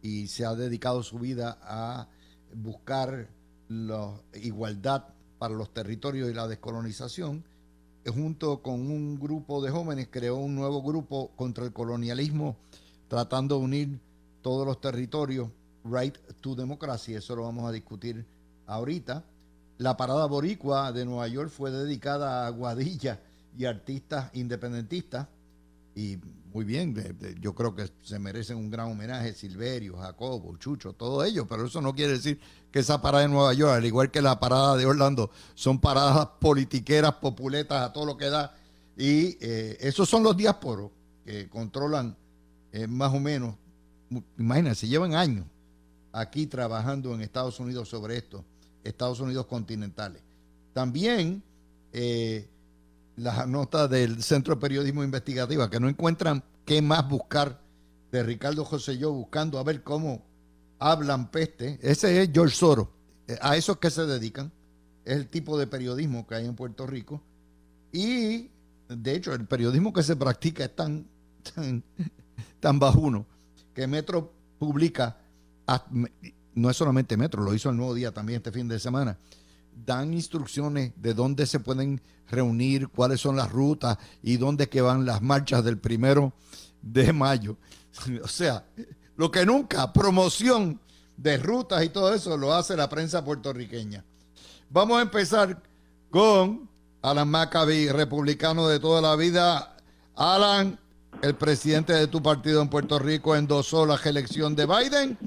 y 0.01 0.27
se 0.27 0.45
ha 0.45 0.55
dedicado 0.55 1.03
su 1.03 1.19
vida 1.19 1.57
a 1.61 2.07
buscar 2.53 3.27
la 3.67 4.13
igualdad 4.35 5.12
para 5.43 5.55
los 5.55 5.73
territorios 5.73 6.31
y 6.31 6.33
la 6.33 6.47
descolonización, 6.47 7.43
junto 8.07 8.61
con 8.61 8.75
un 8.75 9.19
grupo 9.19 9.61
de 9.61 9.71
jóvenes 9.71 10.07
creó 10.09 10.37
un 10.37 10.55
nuevo 10.55 10.81
grupo 10.81 11.31
contra 11.35 11.65
el 11.65 11.73
colonialismo, 11.73 12.55
tratando 13.09 13.57
de 13.57 13.65
unir 13.65 13.99
todos 14.41 14.65
los 14.65 14.79
territorios, 14.79 15.49
Right 15.83 16.17
to 16.39 16.55
Democracy, 16.55 17.15
eso 17.15 17.35
lo 17.35 17.43
vamos 17.43 17.67
a 17.67 17.73
discutir 17.73 18.25
ahorita. 18.67 19.25
La 19.79 19.97
parada 19.97 20.27
boricua 20.27 20.93
de 20.93 21.03
Nueva 21.03 21.27
York 21.27 21.49
fue 21.49 21.71
dedicada 21.71 22.47
a 22.47 22.49
Guadilla 22.49 23.19
y 23.57 23.65
artistas 23.65 24.29
independentistas, 24.35 25.27
y 25.93 26.19
muy 26.53 26.65
bien, 26.65 26.95
yo 27.41 27.55
creo 27.55 27.73
que 27.73 27.89
se 28.03 28.19
merecen 28.19 28.57
un 28.57 28.69
gran 28.69 28.91
homenaje, 28.91 29.33
Silverio, 29.33 29.97
Jacobo, 29.97 30.55
Chucho, 30.57 30.93
todo 30.93 31.23
ello, 31.23 31.47
pero 31.47 31.65
eso 31.65 31.81
no 31.81 31.95
quiere 31.95 32.13
decir 32.13 32.39
que 32.71 32.79
esa 32.79 33.01
parada 33.01 33.23
de 33.23 33.29
Nueva 33.29 33.53
York, 33.53 33.73
al 33.73 33.85
igual 33.85 34.11
que 34.11 34.21
la 34.21 34.39
parada 34.39 34.77
de 34.77 34.85
Orlando, 34.85 35.31
son 35.55 35.79
paradas 35.79 36.27
politiqueras, 36.39 37.13
populetas, 37.15 37.81
a 37.81 37.91
todo 37.91 38.05
lo 38.05 38.17
que 38.17 38.29
da, 38.29 38.55
y 38.95 39.37
eh, 39.41 39.77
esos 39.79 40.07
son 40.07 40.21
los 40.21 40.37
diásporos 40.37 40.91
que 41.25 41.49
controlan 41.49 42.15
eh, 42.71 42.85
más 42.85 43.11
o 43.11 43.19
menos, 43.19 43.55
imagínense, 44.37 44.87
llevan 44.87 45.15
años 45.15 45.45
aquí 46.11 46.45
trabajando 46.45 47.15
en 47.15 47.21
Estados 47.21 47.59
Unidos 47.59 47.89
sobre 47.89 48.17
esto, 48.17 48.45
Estados 48.83 49.19
Unidos 49.19 49.47
continentales. 49.47 50.21
También... 50.71 51.41
Eh, 51.95 52.49
las 53.15 53.47
notas 53.47 53.89
del 53.89 54.23
Centro 54.23 54.55
de 54.55 54.61
Periodismo 54.61 55.03
Investigativa, 55.03 55.69
que 55.69 55.79
no 55.79 55.89
encuentran 55.89 56.43
qué 56.65 56.81
más 56.81 57.07
buscar 57.07 57.61
de 58.11 58.23
Ricardo 58.23 58.63
José 58.65 58.97
yo 58.97 59.11
buscando 59.11 59.59
a 59.59 59.63
ver 59.63 59.83
cómo 59.83 60.23
hablan 60.79 61.31
peste. 61.31 61.79
Ese 61.81 62.21
es 62.21 62.29
George 62.33 62.55
Soros. 62.55 62.87
Eh, 63.27 63.37
a 63.41 63.55
eso 63.55 63.73
es 63.73 63.77
que 63.79 63.89
se 63.89 64.05
dedican. 64.05 64.51
Es 65.05 65.17
el 65.17 65.27
tipo 65.27 65.57
de 65.57 65.67
periodismo 65.67 66.25
que 66.27 66.35
hay 66.35 66.45
en 66.45 66.55
Puerto 66.55 66.87
Rico. 66.87 67.21
Y, 67.91 68.49
de 68.89 69.15
hecho, 69.15 69.33
el 69.33 69.45
periodismo 69.45 69.93
que 69.93 70.03
se 70.03 70.15
practica 70.15 70.63
es 70.63 70.75
tan, 70.75 71.07
tan, 71.55 71.83
tan 72.59 72.79
bajuno 72.79 73.25
que 73.73 73.87
Metro 73.87 74.31
publica, 74.59 75.17
no 76.53 76.69
es 76.69 76.77
solamente 76.77 77.17
Metro, 77.17 77.43
lo 77.43 77.53
hizo 77.53 77.69
el 77.69 77.77
Nuevo 77.77 77.93
Día 77.93 78.11
también 78.11 78.37
este 78.37 78.51
fin 78.51 78.67
de 78.67 78.79
semana, 78.79 79.17
dan 79.85 80.13
instrucciones 80.13 80.93
de 80.95 81.13
dónde 81.13 81.45
se 81.45 81.59
pueden 81.59 82.01
reunir, 82.29 82.87
cuáles 82.89 83.21
son 83.21 83.35
las 83.35 83.51
rutas 83.51 83.97
y 84.21 84.37
dónde 84.37 84.69
van 84.81 85.05
las 85.05 85.21
marchas 85.21 85.63
del 85.63 85.77
primero 85.77 86.33
de 86.81 87.13
mayo. 87.13 87.57
O 88.23 88.27
sea, 88.27 88.65
lo 89.15 89.29
que 89.29 89.45
nunca, 89.45 89.93
promoción 89.93 90.79
de 91.15 91.37
rutas 91.37 91.83
y 91.83 91.89
todo 91.89 92.13
eso 92.13 92.35
lo 92.37 92.53
hace 92.53 92.75
la 92.75 92.89
prensa 92.89 93.23
puertorriqueña. 93.23 94.03
Vamos 94.69 94.97
a 94.97 95.03
empezar 95.03 95.61
con 96.09 96.67
Alan 97.03 97.29
Maccabi, 97.29 97.89
republicano 97.89 98.67
de 98.67 98.79
toda 98.79 99.01
la 99.01 99.15
vida. 99.15 99.75
Alan, 100.15 100.79
el 101.21 101.35
presidente 101.35 101.93
de 101.93 102.07
tu 102.07 102.23
partido 102.23 102.61
en 102.61 102.69
Puerto 102.69 102.97
Rico 102.97 103.35
endosó 103.35 103.85
la 103.85 103.99
elección 104.03 104.55
de 104.55 104.65
Biden 104.65 105.17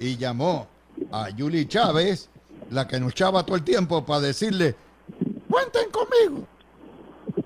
y 0.00 0.16
llamó 0.16 0.66
a 1.12 1.28
Julie 1.36 1.68
Chávez, 1.68 2.29
la 2.70 2.86
que 2.86 2.98
nos 2.98 3.12
echaba 3.12 3.44
todo 3.44 3.56
el 3.56 3.62
tiempo, 3.62 4.04
para 4.04 4.20
decirle, 4.20 4.74
cuenten 5.48 5.90
conmigo. 5.90 6.46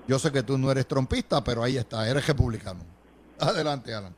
Yo 0.07 0.19
sé 0.19 0.31
que 0.31 0.43
tú 0.43 0.57
no 0.57 0.71
eres 0.71 0.87
trompista, 0.87 1.43
pero 1.43 1.63
ahí 1.63 1.77
está, 1.77 2.07
eres 2.07 2.25
republicano. 2.25 2.79
Adelante, 3.39 3.93
Alan. 3.93 4.15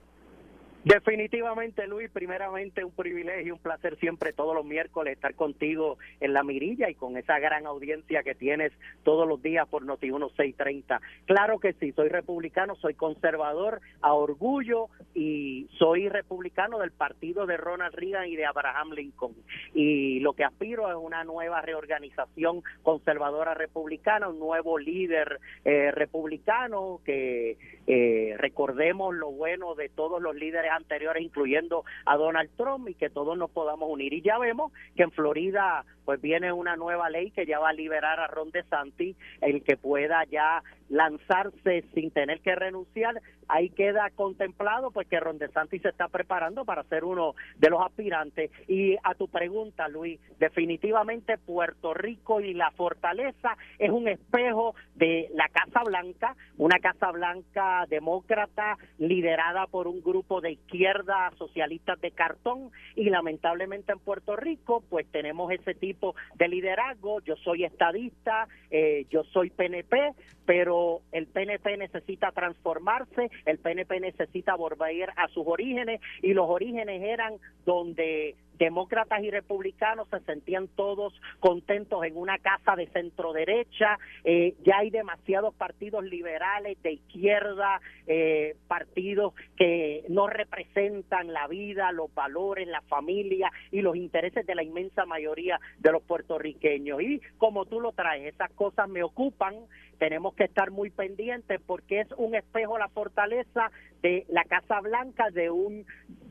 Definitivamente, 0.87 1.85
Luis, 1.85 2.09
primeramente 2.09 2.85
un 2.85 2.93
privilegio, 2.93 3.55
un 3.55 3.59
placer 3.59 3.97
siempre 3.99 4.31
todos 4.31 4.55
los 4.55 4.63
miércoles 4.63 5.15
estar 5.15 5.35
contigo 5.35 5.97
en 6.21 6.31
la 6.31 6.43
mirilla 6.43 6.89
y 6.89 6.95
con 6.95 7.17
esa 7.17 7.39
gran 7.39 7.65
audiencia 7.65 8.23
que 8.23 8.35
tienes 8.35 8.71
todos 9.03 9.27
los 9.27 9.41
días 9.41 9.67
por 9.67 9.83
Noti 9.83 10.05
1630. 10.05 11.01
Claro 11.25 11.59
que 11.59 11.73
sí, 11.73 11.91
soy 11.91 12.07
republicano, 12.07 12.75
soy 12.75 12.93
conservador 12.93 13.81
a 13.99 14.13
orgullo 14.13 14.87
y 15.13 15.67
soy 15.77 16.07
republicano 16.07 16.79
del 16.79 16.91
partido 16.91 17.45
de 17.45 17.57
Ronald 17.57 17.93
Reagan 17.93 18.29
y 18.29 18.37
de 18.37 18.45
Abraham 18.45 18.91
Lincoln. 18.93 19.35
Y 19.73 20.21
lo 20.21 20.31
que 20.35 20.45
aspiro 20.45 20.89
es 20.89 20.95
una 20.95 21.25
nueva 21.25 21.59
reorganización 21.59 22.63
conservadora 22.81 23.55
republicana, 23.55 24.29
un 24.29 24.39
nuevo 24.39 24.79
líder 24.79 25.41
eh, 25.65 25.91
republicano 25.91 27.01
que 27.03 27.57
eh, 27.87 28.35
recordemos 28.37 29.13
lo 29.13 29.31
bueno 29.31 29.75
de 29.75 29.89
todos 29.89 30.21
los 30.21 30.33
líderes 30.33 30.76
anteriores, 30.77 31.23
incluyendo 31.23 31.83
a 32.05 32.15
Donald 32.15 32.49
Trump, 32.55 32.87
y 32.89 32.93
que 32.93 33.09
todos 33.09 33.37
nos 33.37 33.51
podamos 33.51 33.89
unir. 33.89 34.13
Y 34.13 34.21
ya 34.21 34.37
vemos 34.37 34.71
que 34.95 35.03
en 35.03 35.11
Florida 35.11 35.85
pues 36.05 36.21
viene 36.21 36.53
una 36.53 36.77
nueva 36.77 37.09
ley 37.09 37.31
que 37.31 37.45
ya 37.45 37.59
va 37.59 37.69
a 37.69 37.73
liberar 37.73 38.19
a 38.21 38.27
Ron 38.27 38.51
DeSantis, 38.51 39.17
el 39.41 39.61
que 39.61 39.75
pueda 39.75 40.23
ya 40.23 40.63
lanzarse 40.89 41.83
sin 41.93 42.11
tener 42.11 42.41
que 42.41 42.55
renunciar. 42.55 43.21
Ahí 43.47 43.69
queda 43.69 44.09
contemplado 44.15 44.91
pues 44.91 45.07
que 45.07 45.19
Ron 45.19 45.37
DeSantis 45.37 45.81
se 45.81 45.89
está 45.89 46.07
preparando 46.07 46.65
para 46.65 46.83
ser 46.83 47.03
uno 47.03 47.33
de 47.57 47.69
los 47.69 47.81
aspirantes. 47.81 48.51
Y 48.67 48.97
a 49.03 49.15
tu 49.15 49.27
pregunta, 49.27 49.87
Luis, 49.87 50.19
definitivamente 50.39 51.37
Puerto 51.37 51.93
Rico 51.93 52.41
y 52.41 52.53
la 52.53 52.71
fortaleza 52.71 53.57
es 53.79 53.89
un 53.89 54.07
espejo 54.07 54.75
de 54.95 55.29
la 55.33 55.47
Casa 55.49 55.83
Blanca, 55.85 56.35
una 56.57 56.79
Casa 56.79 57.11
Blanca 57.11 57.85
demócrata 57.89 58.77
liderada 58.97 59.67
por 59.67 59.87
un 59.87 60.01
grupo 60.01 60.41
de 60.41 60.51
izquierda 60.51 61.31
socialistas 61.37 61.99
de 62.01 62.11
cartón 62.11 62.71
y 62.95 63.09
lamentablemente 63.09 63.91
en 63.91 63.99
Puerto 63.99 64.35
Rico 64.35 64.83
pues 64.89 65.05
tenemos 65.11 65.51
ese 65.51 65.73
tipo 65.73 66.15
de 66.35 66.47
liderazgo. 66.47 67.21
Yo 67.21 67.35
soy 67.37 67.63
estadista, 67.63 68.47
eh, 68.69 69.05
yo 69.09 69.23
soy 69.25 69.49
PNP, 69.49 70.13
pero 70.47 71.01
el 71.11 71.27
PNP 71.27 71.75
necesita 71.75 72.31
transformarse, 72.31 73.29
el 73.45 73.59
PNP 73.59 73.99
necesita 73.99 74.55
volver 74.55 75.09
a 75.17 75.27
sus 75.27 75.45
orígenes 75.45 75.99
y 76.21 76.33
los 76.33 76.49
orígenes 76.49 77.03
eran 77.03 77.33
donde 77.65 78.37
demócratas 78.57 79.23
y 79.23 79.31
republicanos 79.31 80.07
se 80.09 80.19
sentían 80.21 80.67
todos 80.67 81.13
contentos 81.39 82.03
en 82.03 82.17
una 82.17 82.37
casa 82.39 82.75
de 82.75 82.87
centro 82.87 83.33
derecha, 83.33 83.97
eh, 84.23 84.55
ya 84.63 84.79
hay 84.79 84.89
demasiados 84.89 85.53
partidos 85.55 86.03
liberales 86.03 86.81
de 86.81 86.93
izquierda, 86.93 87.81
eh, 88.07 88.55
partidos 88.67 89.33
que 89.55 90.03
no 90.09 90.27
representan 90.27 91.33
la 91.33 91.47
vida, 91.47 91.91
los 91.91 92.13
valores, 92.13 92.67
la 92.67 92.81
familia 92.81 93.51
y 93.71 93.81
los 93.81 93.95
intereses 93.95 94.45
de 94.45 94.55
la 94.55 94.63
inmensa 94.63 95.05
mayoría 95.05 95.59
de 95.79 95.91
los 95.91 96.03
puertorriqueños. 96.03 97.01
Y 97.01 97.21
como 97.37 97.65
tú 97.65 97.79
lo 97.79 97.91
traes, 97.91 98.33
esas 98.33 98.51
cosas 98.53 98.89
me 98.89 99.03
ocupan, 99.03 99.55
tenemos 99.97 100.35
que 100.35 100.45
estar 100.45 100.71
muy 100.71 100.89
pendientes 100.89 101.59
porque 101.65 102.01
es 102.01 102.07
un 102.17 102.35
espejo 102.35 102.77
la 102.77 102.89
fortaleza 102.89 103.71
de 104.01 104.25
la 104.29 104.43
Casa 104.43 104.79
Blanca, 104.81 105.29
de 105.31 105.49
un 105.49 105.85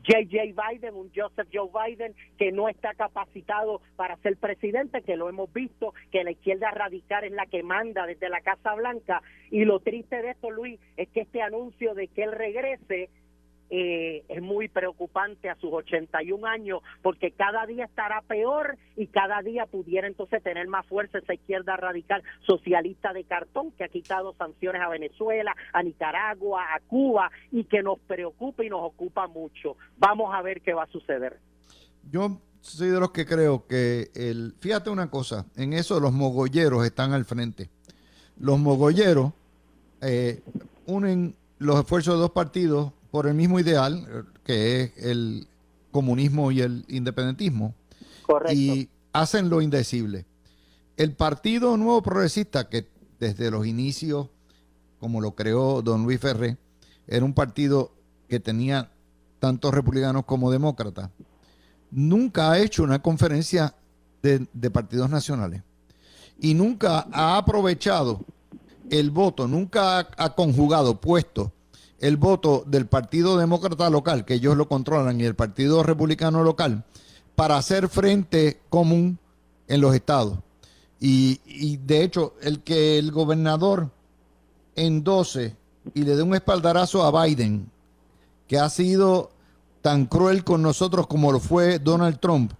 J.J. 0.07 0.69
Biden, 0.69 0.95
un 0.95 1.11
Joseph 1.13 1.49
Joe 1.51 1.69
Biden, 1.69 2.15
que 2.37 2.51
no 2.51 2.69
está 2.69 2.93
capacitado 2.93 3.81
para 3.95 4.17
ser 4.17 4.37
presidente, 4.37 5.01
que 5.01 5.17
lo 5.17 5.29
hemos 5.29 5.51
visto, 5.51 5.93
que 6.11 6.23
la 6.23 6.31
izquierda 6.31 6.71
radical 6.71 7.23
es 7.23 7.31
la 7.31 7.45
que 7.45 7.63
manda 7.63 8.05
desde 8.05 8.29
la 8.29 8.41
Casa 8.41 8.75
Blanca. 8.75 9.21
Y 9.51 9.65
lo 9.65 9.79
triste 9.79 10.21
de 10.21 10.31
esto, 10.31 10.51
Luis, 10.51 10.79
es 10.97 11.09
que 11.09 11.21
este 11.21 11.41
anuncio 11.41 11.93
de 11.93 12.07
que 12.07 12.23
él 12.23 12.31
regrese 12.31 13.09
eh, 13.69 14.23
es 14.29 14.41
muy 14.41 14.69
preocupante 14.69 15.49
a 15.49 15.55
sus 15.55 15.73
81 15.73 16.47
años 16.47 16.79
porque 17.01 17.31
cada 17.31 17.65
día 17.65 17.83
estará 17.83 18.21
peor 18.21 18.77
y 18.95 19.07
cada 19.07 19.41
día 19.41 19.65
pudiera 19.65 20.07
entonces 20.07 20.41
tener 20.41 20.67
más 20.67 20.85
fuerza 20.85 21.17
esa 21.17 21.33
izquierda 21.33 21.75
radical 21.75 22.23
socialista 22.45 23.11
de 23.11 23.25
cartón 23.25 23.71
que 23.71 23.83
ha 23.83 23.89
quitado 23.89 24.33
sanciones 24.35 24.81
a 24.81 24.87
Venezuela, 24.87 25.53
a 25.73 25.83
Nicaragua, 25.83 26.63
a 26.73 26.79
Cuba 26.79 27.29
y 27.51 27.65
que 27.65 27.83
nos 27.83 27.99
preocupa 27.99 28.63
y 28.63 28.69
nos 28.69 28.83
ocupa 28.83 29.27
mucho. 29.27 29.75
Vamos 29.97 30.33
a 30.33 30.41
ver 30.41 30.61
qué 30.61 30.73
va 30.73 30.83
a 30.83 30.87
suceder. 30.87 31.37
Yo 32.11 32.41
soy 32.61 32.89
de 32.89 32.99
los 32.99 33.11
que 33.11 33.25
creo 33.25 33.65
que 33.67 34.11
el, 34.13 34.55
fíjate 34.59 34.89
una 34.89 35.09
cosa, 35.09 35.45
en 35.55 35.73
eso 35.73 35.99
los 35.99 36.13
mogolleros 36.13 36.85
están 36.85 37.13
al 37.13 37.25
frente. 37.25 37.69
Los 38.37 38.59
mogolleros 38.59 39.33
eh, 40.01 40.41
unen 40.85 41.35
los 41.59 41.79
esfuerzos 41.79 42.15
de 42.15 42.19
dos 42.21 42.31
partidos 42.31 42.91
por 43.11 43.27
el 43.27 43.33
mismo 43.33 43.59
ideal, 43.59 44.25
que 44.43 44.81
es 44.81 44.97
el 44.97 45.47
comunismo 45.91 46.51
y 46.51 46.61
el 46.61 46.85
independentismo. 46.87 47.73
Correcto. 48.25 48.53
Y 48.53 48.89
hacen 49.13 49.49
lo 49.49 49.61
indecible. 49.61 50.25
El 50.97 51.13
Partido 51.13 51.77
Nuevo 51.77 52.01
Progresista, 52.01 52.69
que 52.69 52.87
desde 53.19 53.49
los 53.49 53.65
inicios, 53.65 54.27
como 54.99 55.21
lo 55.21 55.35
creó 55.35 55.81
don 55.81 56.03
Luis 56.03 56.19
Ferré, 56.19 56.57
era 57.07 57.25
un 57.25 57.33
partido 57.33 57.91
que 58.27 58.39
tenía 58.39 58.91
tantos 59.39 59.73
republicanos 59.73 60.25
como 60.25 60.51
demócratas, 60.51 61.09
nunca 61.91 62.51
ha 62.51 62.59
hecho 62.59 62.83
una 62.83 63.01
conferencia 63.01 63.73
de, 64.21 64.69
partidos 64.69 65.09
nacionales 65.09 65.63
y 66.39 66.53
nunca 66.53 67.07
ha 67.11 67.37
aprovechado 67.37 68.25
el 68.89 69.11
voto, 69.11 69.47
nunca 69.47 69.99
ha 70.17 70.35
conjugado 70.35 70.99
puestos 70.99 71.51
el 71.99 72.17
voto 72.17 72.63
del 72.67 72.85
Partido 72.85 73.37
Demócrata 73.37 73.89
local, 73.89 74.25
que 74.25 74.35
ellos 74.35 74.55
lo 74.55 74.67
controlan, 74.67 75.19
y 75.19 75.25
el 75.25 75.35
Partido 75.35 75.83
Republicano 75.83 76.43
local, 76.43 76.83
para 77.35 77.57
hacer 77.57 77.87
frente 77.89 78.59
común 78.69 79.19
en 79.67 79.81
los 79.81 79.95
estados. 79.95 80.39
Y, 80.99 81.77
de 81.77 82.03
hecho, 82.03 82.33
el 82.41 82.61
que 82.61 82.97
el 82.97 83.11
gobernador 83.11 83.91
endose 84.75 85.55
y 85.93 86.03
le 86.03 86.15
dé 86.15 86.23
un 86.23 86.35
espaldarazo 86.35 87.03
a 87.03 87.25
Biden, 87.25 87.69
que 88.47 88.57
ha 88.57 88.69
sido 88.69 89.31
tan 89.87 90.05
cruel 90.05 90.43
con 90.43 90.61
nosotros 90.61 91.07
como 91.07 91.31
lo 91.31 91.39
fue 91.39 91.79
Donald 91.79 92.19
Trump, 92.19 92.51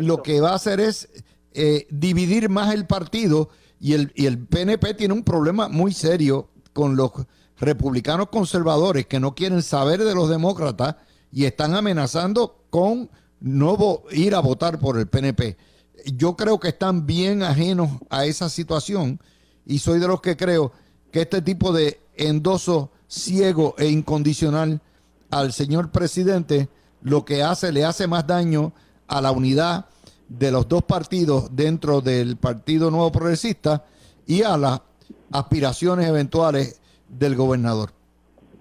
lo 0.00 0.22
que 0.22 0.40
va 0.40 0.52
a 0.52 0.54
hacer 0.54 0.80
es 0.80 1.06
eh, 1.52 1.86
dividir 1.90 2.48
más 2.48 2.72
el 2.72 2.86
partido 2.86 3.50
y 3.78 3.92
el, 3.92 4.10
y 4.14 4.24
el 4.24 4.38
PNP 4.38 4.94
tiene 4.94 5.12
un 5.12 5.22
problema 5.22 5.68
muy 5.68 5.92
serio 5.92 6.48
con 6.72 6.96
los 6.96 7.10
republicanos 7.58 8.30
conservadores 8.30 9.04
que 9.04 9.20
no 9.20 9.34
quieren 9.34 9.62
saber 9.62 10.02
de 10.02 10.14
los 10.14 10.30
demócratas 10.30 10.96
y 11.30 11.44
están 11.44 11.74
amenazando 11.74 12.64
con 12.70 13.10
no 13.38 14.04
ir 14.12 14.34
a 14.34 14.40
votar 14.40 14.78
por 14.78 14.98
el 14.98 15.08
PNP. 15.08 15.58
Yo 16.06 16.36
creo 16.36 16.58
que 16.58 16.68
están 16.68 17.04
bien 17.04 17.42
ajenos 17.42 17.90
a 18.08 18.24
esa 18.24 18.48
situación 18.48 19.20
y 19.66 19.80
soy 19.80 19.98
de 19.98 20.08
los 20.08 20.22
que 20.22 20.38
creo 20.38 20.72
que 21.12 21.20
este 21.20 21.42
tipo 21.42 21.74
de 21.74 22.00
endoso 22.14 22.92
ciego 23.08 23.74
e 23.76 23.88
incondicional 23.88 24.80
al 25.30 25.52
señor 25.52 25.90
presidente 25.90 26.68
lo 27.02 27.24
que 27.24 27.42
hace 27.42 27.72
le 27.72 27.84
hace 27.84 28.06
más 28.06 28.26
daño 28.26 28.72
a 29.06 29.20
la 29.20 29.30
unidad 29.30 29.86
de 30.28 30.50
los 30.50 30.68
dos 30.68 30.82
partidos 30.82 31.54
dentro 31.54 32.00
del 32.00 32.36
Partido 32.36 32.90
Nuevo 32.90 33.12
Progresista 33.12 33.84
y 34.26 34.42
a 34.42 34.56
las 34.56 34.82
aspiraciones 35.30 36.08
eventuales 36.08 36.80
del 37.08 37.36
gobernador. 37.36 37.90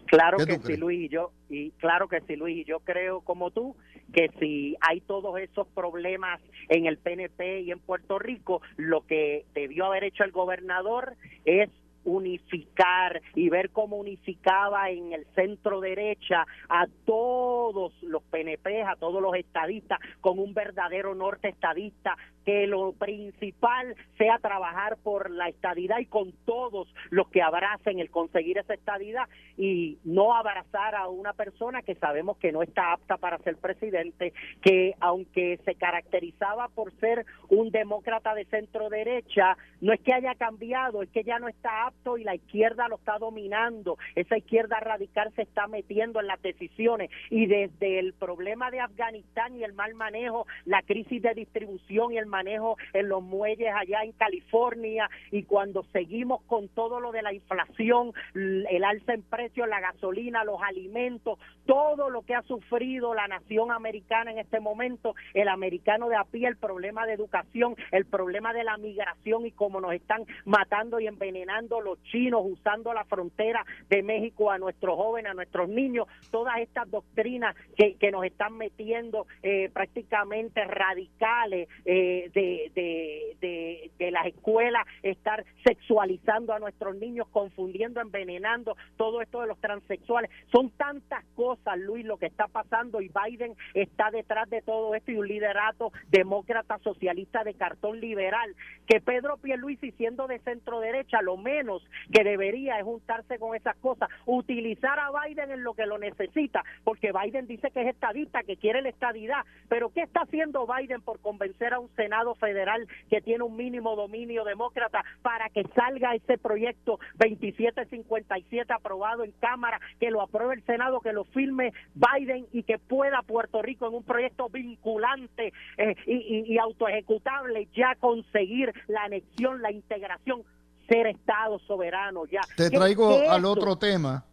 Claro 0.06 0.38
que 0.38 0.60
sí, 0.60 0.78
Luis, 0.78 1.06
y 1.06 1.10
yo, 1.10 1.32
y 1.50 1.72
claro 1.72 2.08
que 2.08 2.22
sí, 2.22 2.36
Luis, 2.36 2.58
y 2.58 2.64
yo 2.66 2.80
creo 2.80 3.22
como 3.22 3.50
tú 3.50 3.76
que 4.14 4.30
si 4.40 4.78
hay 4.82 5.02
todos 5.02 5.38
esos 5.40 5.68
problemas 5.68 6.40
en 6.70 6.86
el 6.86 6.98
PNP 6.98 7.62
y 7.62 7.72
en 7.72 7.80
Puerto 7.80 8.20
Rico, 8.20 8.62
lo 8.78 9.06
que 9.06 9.46
debió 9.56 9.86
haber 9.86 10.04
hecho 10.04 10.24
el 10.24 10.32
gobernador 10.32 11.16
es 11.44 11.70
unificar 12.06 13.22
y 13.34 13.50
ver 13.50 13.72
cómo 13.72 13.98
unificaba 13.98 14.90
en 14.90 15.14
el 15.14 15.26
centro 15.36 15.82
derecha 15.82 16.46
a 16.70 16.86
todos 17.06 17.94
los 18.02 18.24
PNP, 18.24 18.84
a 18.84 18.96
todos 18.96 19.22
los 19.22 19.36
estadistas, 19.36 20.00
con 20.22 20.40
un 20.40 20.54
verdadero 20.54 21.14
norte 21.16 21.50
estadista, 21.50 22.16
que 22.46 22.68
lo 22.68 22.94
principal 22.94 23.96
sea 24.18 24.38
trabajar 24.38 24.98
por 24.98 25.32
la 25.32 25.50
estadidad 25.50 25.98
y 26.00 26.06
con 26.06 26.32
todos 26.46 26.88
los 27.10 27.28
que 27.30 27.42
abracen 27.42 28.00
el 28.00 28.12
conseguir 28.12 28.60
esa 28.60 28.76
estadidad 28.76 29.28
y 29.58 29.98
no 30.04 30.36
abrazar 30.36 30.94
a 30.96 31.08
una 31.08 31.34
persona 31.34 31.82
que 31.82 31.96
sabemos 31.96 32.38
que 32.38 32.52
no 32.52 32.62
está 32.62 32.94
apta 32.94 33.18
para 33.18 33.40
ser 33.40 33.58
presidente, 33.58 34.34
que 34.62 34.94
aunque 35.00 35.60
se 35.66 35.74
caracterizaba 35.74 36.68
por 36.70 36.94
ser 37.00 37.26
un 37.50 37.72
demócrata 37.72 38.36
de 38.36 38.46
centro 38.46 38.90
derecha, 38.90 39.58
no 39.82 39.92
es 39.92 40.00
que 40.02 40.14
haya 40.14 40.36
cambiado, 40.36 41.02
es 41.02 41.10
que 41.10 41.24
ya 41.24 41.40
no 41.40 41.48
está 41.48 41.88
apto 41.88 41.95
y 42.18 42.24
la 42.24 42.36
izquierda 42.36 42.88
lo 42.88 42.98
está 42.98 43.18
dominando, 43.18 43.98
esa 44.14 44.38
izquierda 44.38 44.80
radical 44.80 45.32
se 45.36 45.42
está 45.42 45.68
metiendo 45.68 46.20
en 46.20 46.28
las 46.28 46.42
decisiones. 46.42 47.10
Y 47.32 47.48
desde 47.48 48.00
el 48.00 48.14
problema 48.14 48.70
de 48.70 48.80
Afganistán 48.80 49.56
y 49.56 49.64
el 49.64 49.74
mal 49.74 49.96
manejo, 49.96 50.46
la 50.66 50.84
crisis 50.84 51.22
de 51.24 51.34
distribución 51.34 52.14
y 52.14 52.18
el 52.18 52.28
manejo 52.28 52.78
en 52.94 53.10
los 53.10 53.24
muelles 53.24 53.74
allá 53.74 54.04
en 54.04 54.12
California 54.12 55.10
y 55.32 55.44
cuando 55.44 55.84
seguimos 55.92 56.44
con 56.44 56.68
todo 56.70 57.00
lo 57.00 57.12
de 57.12 57.24
la 57.24 57.34
inflación, 57.34 58.14
el 58.36 58.84
alza 58.84 59.14
en 59.14 59.24
precios, 59.24 59.68
la 59.68 59.80
gasolina, 59.80 60.44
los 60.44 60.62
alimentos, 60.62 61.40
todo 61.66 62.10
lo 62.10 62.22
que 62.22 62.36
ha 62.36 62.44
sufrido 62.44 63.16
la 63.16 63.28
nación 63.28 63.72
americana 63.72 64.32
en 64.32 64.38
este 64.38 64.60
momento, 64.60 65.16
el 65.34 65.48
americano 65.48 66.08
de 66.10 66.18
a 66.18 66.24
pie, 66.24 66.48
el 66.48 66.58
problema 66.58 67.06
de 67.08 67.14
educación, 67.14 67.76
el 67.92 68.06
problema 68.06 68.54
de 68.54 68.64
la 68.64 68.78
migración 68.78 69.46
y 69.46 69.52
cómo 69.52 69.82
nos 69.82 69.94
están 69.94 70.24
matando 70.46 71.00
y 71.00 71.08
envenenando 71.08 71.82
los 71.86 72.02
chinos 72.04 72.42
usando 72.44 72.94
la 72.94 73.06
frontera 73.06 73.66
de 73.90 74.04
México 74.04 74.52
a 74.52 74.58
nuestros 74.58 74.96
jóvenes, 74.96 75.32
a 75.32 75.36
nuestros 75.36 75.70
niños, 75.70 76.08
todas 76.32 76.58
estas 76.58 76.90
doctrinas 76.92 77.56
que, 77.78 77.96
nos 78.12 78.26
están 78.26 78.56
metiendo 78.56 79.26
eh, 79.42 79.70
prácticamente 79.74 80.64
radicales 80.64 81.68
eh, 81.86 82.30
de, 82.34 82.72
de, 82.76 83.92
de, 83.98 84.12
las 84.12 84.28
escuelas, 84.28 84.86
estar 85.02 85.44
sexualizando 85.66 86.54
a 86.54 86.60
nuestros 86.60 86.96
niños, 86.96 87.28
confundiendo, 87.30 88.00
envenenando, 88.00 88.78
todo 88.96 89.22
esto 89.22 89.42
de 89.42 89.48
los 89.48 89.60
transexuales. 89.60 90.30
Son 90.52 90.70
tantas 90.72 91.24
cosas, 91.36 91.78
Luis, 91.80 92.06
lo 92.06 92.18
que 92.18 92.28
está 92.28 92.48
pasando 92.48 93.02
y 93.02 93.10
Biden 93.10 93.56
está 93.74 94.12
detrás 94.12 94.50
de 94.50 94.62
todo 94.62 94.96
esto 94.96 95.12
y 95.12 95.18
un 95.18 95.28
liderato 95.28 95.92
demócrata 96.10 96.80
socialista 96.80 97.44
de 97.44 97.54
cartón 97.54 98.00
liberal, 98.00 98.56
que 98.88 99.02
Pedro 99.02 99.38
Pierluisi 99.38 99.92
siendo 99.92 100.28
de 100.28 100.40
centro 100.40 100.80
derecha, 100.80 101.22
lo 101.22 101.38
menos 101.38 101.65
que 102.12 102.24
debería 102.24 102.84
juntarse 102.84 103.40
con 103.40 103.56
esas 103.56 103.76
cosas, 103.78 104.10
utilizar 104.26 105.00
a 105.00 105.10
Biden 105.12 105.52
en 105.52 105.64
lo 105.64 105.74
que 105.74 105.86
lo 105.86 105.98
necesita, 105.98 106.64
porque 106.84 107.12
Biden 107.12 107.48
dice 107.48 107.72
que 107.72 107.82
es 107.82 107.88
estadista, 107.88 108.44
que 108.44 108.58
quiere 108.58 108.82
la 108.82 108.90
estadidad, 108.90 109.46
pero 109.70 109.90
¿qué 109.90 110.02
está 110.02 110.22
haciendo 110.22 110.68
Biden 110.68 111.02
por 111.02 111.20
convencer 111.20 111.74
a 111.74 111.80
un 111.80 111.90
Senado 111.96 112.36
federal 112.36 112.88
que 113.10 113.22
tiene 113.22 113.44
un 113.44 113.56
mínimo 113.56 113.96
dominio 113.96 114.44
demócrata 114.44 115.04
para 115.22 115.50
que 115.50 115.64
salga 115.76 116.16
ese 116.16 116.38
proyecto 116.38 117.00
2757 117.16 118.72
aprobado 118.74 119.24
en 119.24 119.32
Cámara, 119.34 119.80
que 120.00 120.12
lo 120.12 120.22
apruebe 120.22 120.56
el 120.56 120.64
Senado, 120.64 121.00
que 121.02 121.14
lo 121.14 121.26
firme 121.26 121.74
Biden 121.94 122.48
y 122.52 122.64
que 122.64 122.78
pueda 122.78 123.22
Puerto 123.22 123.62
Rico 123.62 123.88
en 123.88 123.96
un 123.96 124.04
proyecto 124.04 124.50
vinculante 124.50 125.54
eh, 125.78 125.96
y, 126.06 126.54
y, 126.54 126.58
autoejecutable 126.58 127.68
ya 127.74 127.96
conseguir 127.96 128.74
la 128.88 129.04
anexión, 129.04 129.62
la 129.62 129.72
integración 129.72 130.44
ser 130.88 131.08
Estado 131.08 131.60
soberano 131.60 132.26
ya. 132.26 132.42
Te 132.56 132.70
traigo 132.70 133.30
al 133.30 133.46
otro 133.46 133.78
tema, 133.78 134.26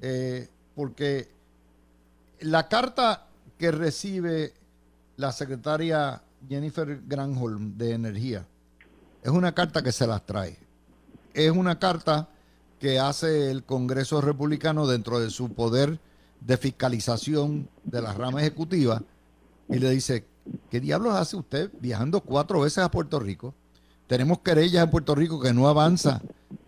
eh, 0.00 0.48
porque 0.74 1.28
la 2.40 2.68
carta 2.68 3.26
que 3.58 3.70
recibe 3.70 4.54
la 5.16 5.32
secretaria 5.32 6.22
Jennifer 6.48 7.00
Granholm 7.06 7.76
de 7.76 7.92
Energía 7.92 8.46
es 9.22 9.30
una 9.30 9.52
carta 9.52 9.82
que 9.82 9.92
se 9.92 10.06
las 10.06 10.24
trae. 10.26 10.58
Es 11.34 11.50
una 11.50 11.78
carta 11.78 12.28
que 12.80 12.98
hace 12.98 13.50
el 13.50 13.62
Congreso 13.62 14.20
Republicano 14.20 14.86
dentro 14.86 15.20
de 15.20 15.30
su 15.30 15.52
poder 15.54 16.00
de 16.40 16.56
fiscalización 16.56 17.68
de 17.84 18.02
la 18.02 18.12
rama 18.12 18.40
ejecutiva 18.40 19.02
y 19.68 19.78
le 19.78 19.90
dice, 19.90 20.26
¿qué 20.70 20.80
diablos 20.80 21.14
hace 21.14 21.36
usted 21.36 21.70
viajando 21.80 22.20
cuatro 22.20 22.60
veces 22.60 22.78
a 22.78 22.90
Puerto 22.90 23.20
Rico? 23.20 23.54
Tenemos 24.06 24.40
querellas 24.40 24.84
en 24.84 24.90
Puerto 24.90 25.14
Rico 25.14 25.40
que 25.40 25.52
no 25.52 25.68
avanza. 25.68 26.20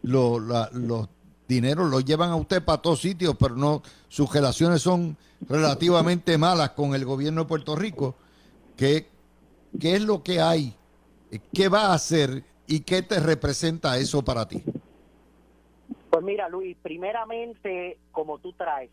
Los, 0.02 0.40
los 0.72 1.08
dineros 1.48 1.90
los 1.90 2.04
llevan 2.04 2.30
a 2.30 2.36
usted 2.36 2.64
para 2.64 2.80
todos 2.80 3.00
sitios, 3.00 3.36
pero 3.38 3.56
no 3.56 3.82
sus 4.08 4.32
relaciones 4.32 4.82
son 4.82 5.16
relativamente 5.48 6.38
malas 6.38 6.70
con 6.70 6.94
el 6.94 7.04
gobierno 7.04 7.42
de 7.42 7.48
Puerto 7.48 7.76
Rico. 7.76 8.14
¿Qué, 8.76 9.06
qué 9.78 9.96
es 9.96 10.02
lo 10.02 10.22
que 10.22 10.40
hay? 10.40 10.74
¿Qué 11.52 11.68
va 11.68 11.86
a 11.86 11.94
hacer 11.94 12.44
y 12.66 12.80
qué 12.80 13.02
te 13.02 13.20
representa 13.20 13.98
eso 13.98 14.24
para 14.24 14.46
ti? 14.46 14.62
Pues 16.10 16.24
mira, 16.24 16.48
Luis, 16.48 16.76
primeramente, 16.80 17.98
como 18.12 18.38
tú 18.38 18.52
traes, 18.52 18.90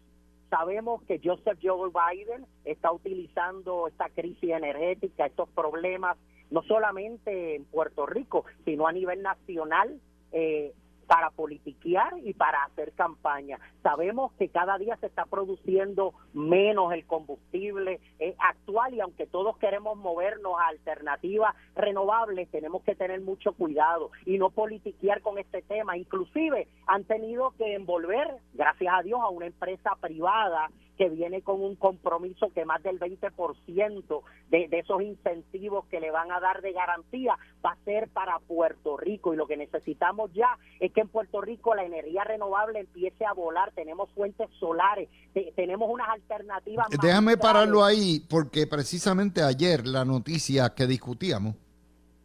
sabemos 0.49 1.01
que 1.03 1.21
Joseph 1.23 1.59
Joe 1.61 1.89
Biden 1.89 2.45
está 2.65 2.91
utilizando 2.91 3.87
esta 3.87 4.09
crisis 4.09 4.49
energética, 4.49 5.27
estos 5.27 5.47
problemas 5.49 6.17
no 6.51 6.61
solamente 6.63 7.55
en 7.55 7.65
Puerto 7.65 8.05
Rico, 8.05 8.45
sino 8.65 8.87
a 8.87 8.91
nivel 8.91 9.21
nacional, 9.21 9.99
eh, 10.31 10.73
para 11.11 11.29
politiquear 11.29 12.13
y 12.23 12.33
para 12.33 12.63
hacer 12.63 12.93
campaña. 12.93 13.59
Sabemos 13.83 14.31
que 14.39 14.47
cada 14.47 14.77
día 14.77 14.95
se 14.95 15.07
está 15.07 15.25
produciendo 15.25 16.13
menos 16.31 16.93
el 16.93 17.05
combustible 17.05 17.99
actual 18.39 18.93
y 18.93 19.01
aunque 19.01 19.27
todos 19.27 19.57
queremos 19.57 19.97
movernos 19.97 20.53
a 20.57 20.69
alternativas 20.69 21.53
renovables, 21.75 22.49
tenemos 22.49 22.81
que 22.83 22.95
tener 22.95 23.19
mucho 23.19 23.51
cuidado 23.51 24.11
y 24.25 24.37
no 24.37 24.51
politiquear 24.51 25.19
con 25.19 25.37
este 25.37 25.61
tema. 25.63 25.97
Inclusive 25.97 26.69
han 26.87 27.03
tenido 27.03 27.51
que 27.57 27.75
envolver, 27.75 28.29
gracias 28.53 28.93
a 28.97 29.03
Dios, 29.03 29.19
a 29.19 29.27
una 29.27 29.47
empresa 29.47 29.97
privada 29.99 30.71
que 31.01 31.09
viene 31.09 31.41
con 31.41 31.63
un 31.63 31.75
compromiso 31.75 32.51
que 32.53 32.63
más 32.63 32.83
del 32.83 32.99
20% 32.99 34.21
de, 34.51 34.67
de 34.67 34.79
esos 34.79 35.01
incentivos 35.01 35.85
que 35.87 35.99
le 35.99 36.11
van 36.11 36.31
a 36.31 36.39
dar 36.39 36.61
de 36.61 36.73
garantía 36.73 37.35
va 37.65 37.71
a 37.71 37.85
ser 37.85 38.07
para 38.09 38.37
Puerto 38.37 38.97
Rico 38.97 39.33
y 39.33 39.35
lo 39.35 39.47
que 39.47 39.57
necesitamos 39.57 40.31
ya 40.31 40.59
es 40.79 40.91
que 40.93 41.01
en 41.01 41.07
Puerto 41.07 41.41
Rico 41.41 41.73
la 41.73 41.85
energía 41.85 42.23
renovable 42.23 42.81
empiece 42.81 43.25
a 43.25 43.33
volar, 43.33 43.71
tenemos 43.73 44.11
fuentes 44.11 44.47
solares, 44.59 45.09
tenemos 45.55 45.89
unas 45.89 46.07
alternativas. 46.09 46.85
Déjame 47.01 47.35
pararlo 47.35 47.83
ahí 47.83 48.23
porque 48.29 48.67
precisamente 48.67 49.41
ayer 49.41 49.87
la 49.87 50.05
noticia 50.05 50.75
que 50.75 50.85
discutíamos 50.85 51.55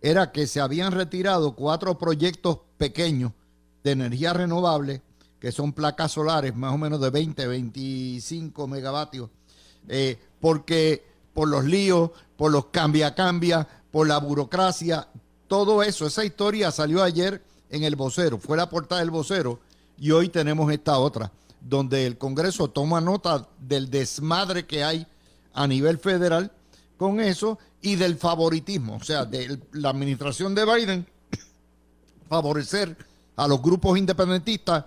era 0.02 0.32
que 0.32 0.46
se 0.46 0.60
habían 0.60 0.92
retirado 0.92 1.56
cuatro 1.56 1.96
proyectos 1.96 2.58
pequeños 2.76 3.32
de 3.82 3.92
energía 3.92 4.34
renovable 4.34 5.00
que 5.40 5.52
son 5.52 5.72
placas 5.72 6.12
solares 6.12 6.54
más 6.54 6.72
o 6.72 6.78
menos 6.78 7.00
de 7.00 7.10
20, 7.10 7.46
25 7.46 8.66
megavatios, 8.66 9.30
eh, 9.88 10.18
porque 10.40 11.04
por 11.34 11.48
los 11.48 11.64
líos, 11.64 12.10
por 12.36 12.50
los 12.50 12.66
cambia-cambia, 12.66 13.66
por 13.90 14.06
la 14.06 14.18
burocracia, 14.18 15.08
todo 15.48 15.82
eso, 15.82 16.06
esa 16.06 16.24
historia 16.24 16.70
salió 16.70 17.02
ayer 17.02 17.42
en 17.70 17.84
el 17.84 17.96
vocero, 17.96 18.38
fue 18.38 18.56
la 18.56 18.68
portada 18.68 19.00
del 19.00 19.10
vocero 19.10 19.60
y 19.98 20.10
hoy 20.10 20.28
tenemos 20.28 20.72
esta 20.72 20.98
otra, 20.98 21.30
donde 21.60 22.06
el 22.06 22.18
Congreso 22.18 22.68
toma 22.68 23.00
nota 23.00 23.46
del 23.58 23.90
desmadre 23.90 24.66
que 24.66 24.84
hay 24.84 25.06
a 25.52 25.66
nivel 25.66 25.98
federal 25.98 26.52
con 26.96 27.20
eso 27.20 27.58
y 27.82 27.96
del 27.96 28.16
favoritismo, 28.16 28.96
o 28.96 29.04
sea, 29.04 29.24
de 29.24 29.60
la 29.72 29.90
administración 29.90 30.54
de 30.54 30.64
Biden 30.64 31.06
favorecer 32.28 32.96
a 33.36 33.46
los 33.46 33.60
grupos 33.60 33.98
independentistas 33.98 34.84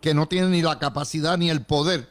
que 0.00 0.14
no 0.14 0.28
tienen 0.28 0.52
ni 0.52 0.62
la 0.62 0.78
capacidad 0.78 1.36
ni 1.38 1.50
el 1.50 1.62
poder 1.62 2.08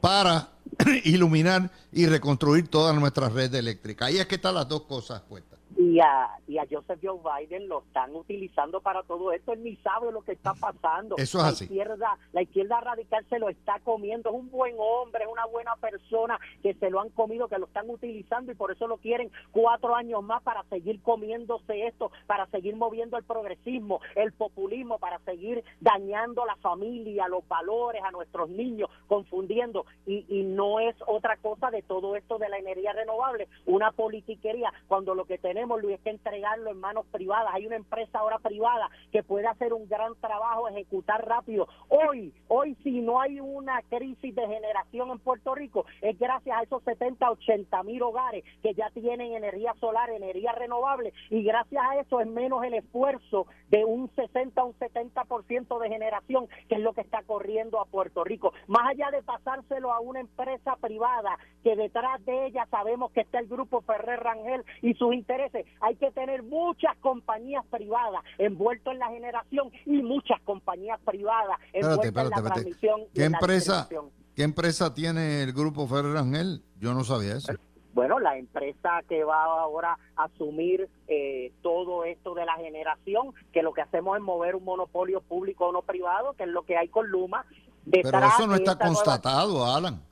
para 0.00 0.50
iluminar 1.04 1.70
y 1.92 2.06
reconstruir 2.06 2.68
toda 2.68 2.92
nuestra 2.92 3.28
red 3.28 3.54
eléctrica. 3.54 4.06
Ahí 4.06 4.18
es 4.18 4.26
que 4.26 4.36
están 4.36 4.54
las 4.54 4.68
dos 4.68 4.82
cosas 4.82 5.20
puestas 5.22 5.49
y 5.80 6.00
a, 6.00 6.28
y 6.46 6.58
a 6.58 6.66
Joseph 6.70 7.00
Joe 7.02 7.18
Biden 7.18 7.68
lo 7.68 7.80
están 7.80 8.14
utilizando 8.14 8.80
para 8.80 9.02
todo 9.02 9.32
esto. 9.32 9.52
Él 9.52 9.64
ni 9.64 9.76
sabe 9.76 10.12
lo 10.12 10.22
que 10.22 10.32
está 10.32 10.54
pasando. 10.54 11.16
Eso 11.16 11.38
es 11.38 11.44
la 11.44 11.50
así. 11.50 11.64
Izquierda, 11.64 12.18
la 12.32 12.42
izquierda 12.42 12.80
radical 12.80 13.26
se 13.28 13.38
lo 13.38 13.48
está 13.48 13.80
comiendo. 13.80 14.30
Es 14.30 14.36
un 14.36 14.50
buen 14.50 14.76
hombre, 14.78 15.24
es 15.24 15.30
una 15.30 15.46
buena 15.46 15.74
persona 15.76 16.38
que 16.62 16.74
se 16.74 16.90
lo 16.90 17.00
han 17.00 17.10
comido, 17.10 17.48
que 17.48 17.58
lo 17.58 17.66
están 17.66 17.90
utilizando 17.90 18.52
y 18.52 18.54
por 18.54 18.70
eso 18.70 18.86
lo 18.86 18.98
quieren 18.98 19.30
cuatro 19.50 19.96
años 19.96 20.22
más 20.22 20.42
para 20.42 20.62
seguir 20.64 21.02
comiéndose 21.02 21.86
esto, 21.86 22.12
para 22.26 22.46
seguir 22.46 22.76
moviendo 22.76 23.16
el 23.16 23.24
progresismo, 23.24 24.00
el 24.14 24.32
populismo, 24.32 24.98
para 24.98 25.18
seguir 25.20 25.64
dañando 25.80 26.44
a 26.44 26.46
la 26.46 26.56
familia, 26.56 27.26
los 27.26 27.46
valores, 27.48 28.02
a 28.04 28.12
nuestros 28.12 28.48
niños, 28.50 28.88
confundiendo. 29.08 29.86
Y, 30.06 30.26
y 30.28 30.44
no 30.44 30.60
no 30.60 30.78
es 30.78 30.94
otra 31.06 31.38
cosa 31.38 31.70
de 31.70 31.80
todo 31.80 32.16
esto 32.16 32.36
de 32.36 32.50
la 32.50 32.58
energía 32.58 32.92
renovable, 32.92 33.48
una 33.64 33.92
politiquería, 33.92 34.70
cuando 34.88 35.14
lo 35.14 35.24
que 35.24 35.38
tenemos, 35.38 35.69
Luis, 35.78 36.00
que 36.00 36.10
entregarlo 36.10 36.70
en 36.70 36.80
manos 36.80 37.06
privadas. 37.06 37.50
Hay 37.52 37.66
una 37.66 37.76
empresa 37.76 38.18
ahora 38.18 38.38
privada 38.38 38.90
que 39.12 39.22
puede 39.22 39.46
hacer 39.46 39.72
un 39.72 39.88
gran 39.88 40.14
trabajo, 40.16 40.68
ejecutar 40.68 41.26
rápido. 41.26 41.68
Hoy, 41.88 42.32
hoy 42.48 42.76
si 42.82 43.00
no 43.00 43.20
hay 43.20 43.40
una 43.40 43.82
crisis 43.82 44.34
de 44.34 44.46
generación 44.46 45.10
en 45.10 45.18
Puerto 45.18 45.54
Rico, 45.54 45.86
es 46.00 46.18
gracias 46.18 46.56
a 46.56 46.62
esos 46.62 46.82
70, 46.84 47.30
80 47.30 47.82
mil 47.82 48.02
hogares 48.02 48.44
que 48.62 48.74
ya 48.74 48.90
tienen 48.90 49.32
energía 49.32 49.74
solar, 49.80 50.10
energía 50.10 50.52
renovable, 50.52 51.12
y 51.28 51.42
gracias 51.42 51.82
a 51.84 51.96
eso 51.98 52.20
es 52.20 52.26
menos 52.26 52.64
el 52.64 52.74
esfuerzo 52.74 53.46
de 53.68 53.84
un 53.84 54.10
60 54.14 54.64
un 54.64 54.74
70% 54.74 55.78
de 55.78 55.88
generación, 55.88 56.48
que 56.68 56.76
es 56.76 56.80
lo 56.80 56.92
que 56.92 57.00
está 57.00 57.22
corriendo 57.22 57.80
a 57.80 57.86
Puerto 57.86 58.24
Rico. 58.24 58.52
Más 58.66 58.88
allá 58.90 59.10
de 59.10 59.22
pasárselo 59.22 59.92
a 59.92 60.00
una 60.00 60.20
empresa 60.20 60.76
privada, 60.76 61.38
que 61.62 61.76
detrás 61.76 62.24
de 62.24 62.46
ella 62.46 62.66
sabemos 62.70 63.12
que 63.12 63.20
está 63.20 63.38
el 63.38 63.48
grupo 63.48 63.82
Ferrer 63.82 64.20
Rangel 64.20 64.64
y 64.82 64.94
sus 64.94 65.14
intereses, 65.14 65.59
hay 65.80 65.96
que 65.96 66.10
tener 66.12 66.42
muchas 66.42 66.96
compañías 66.98 67.64
privadas 67.66 68.22
envueltas 68.38 68.92
en 68.92 68.98
la 68.98 69.08
generación 69.08 69.70
y 69.86 70.02
muchas 70.02 70.40
compañías 70.42 71.00
privadas 71.04 71.58
envueltas 71.72 72.24
en 72.24 72.30
la 72.30 72.42
transmisión. 72.42 73.00
¿Qué 73.14 73.24
empresa, 73.24 73.88
¿Qué 74.34 74.42
empresa 74.42 74.94
tiene 74.94 75.42
el 75.42 75.52
grupo 75.52 75.86
Ferrer 75.86 76.14
Rangel? 76.14 76.62
Yo 76.78 76.94
no 76.94 77.04
sabía 77.04 77.36
eso 77.36 77.52
bueno, 77.92 78.20
la 78.20 78.36
empresa 78.36 79.02
que 79.08 79.24
va 79.24 79.42
ahora 79.42 79.98
a 80.16 80.24
asumir 80.24 80.88
eh, 81.08 81.52
todo 81.62 82.04
esto 82.04 82.34
de 82.34 82.44
la 82.44 82.54
generación, 82.54 83.34
que 83.52 83.62
lo 83.62 83.72
que 83.72 83.82
hacemos 83.82 84.16
es 84.16 84.22
mover 84.22 84.54
un 84.54 84.64
monopolio 84.64 85.20
público 85.20 85.66
o 85.66 85.72
no 85.72 85.82
privado, 85.82 86.34
que 86.34 86.44
es 86.44 86.48
lo 86.48 86.62
que 86.62 86.76
hay 86.76 86.88
con 86.88 87.08
Luma. 87.08 87.44
Pero 87.90 88.08
eso 88.08 88.46
no 88.46 88.54
está 88.54 88.78
constatado, 88.78 89.66
Alan. 89.66 90.02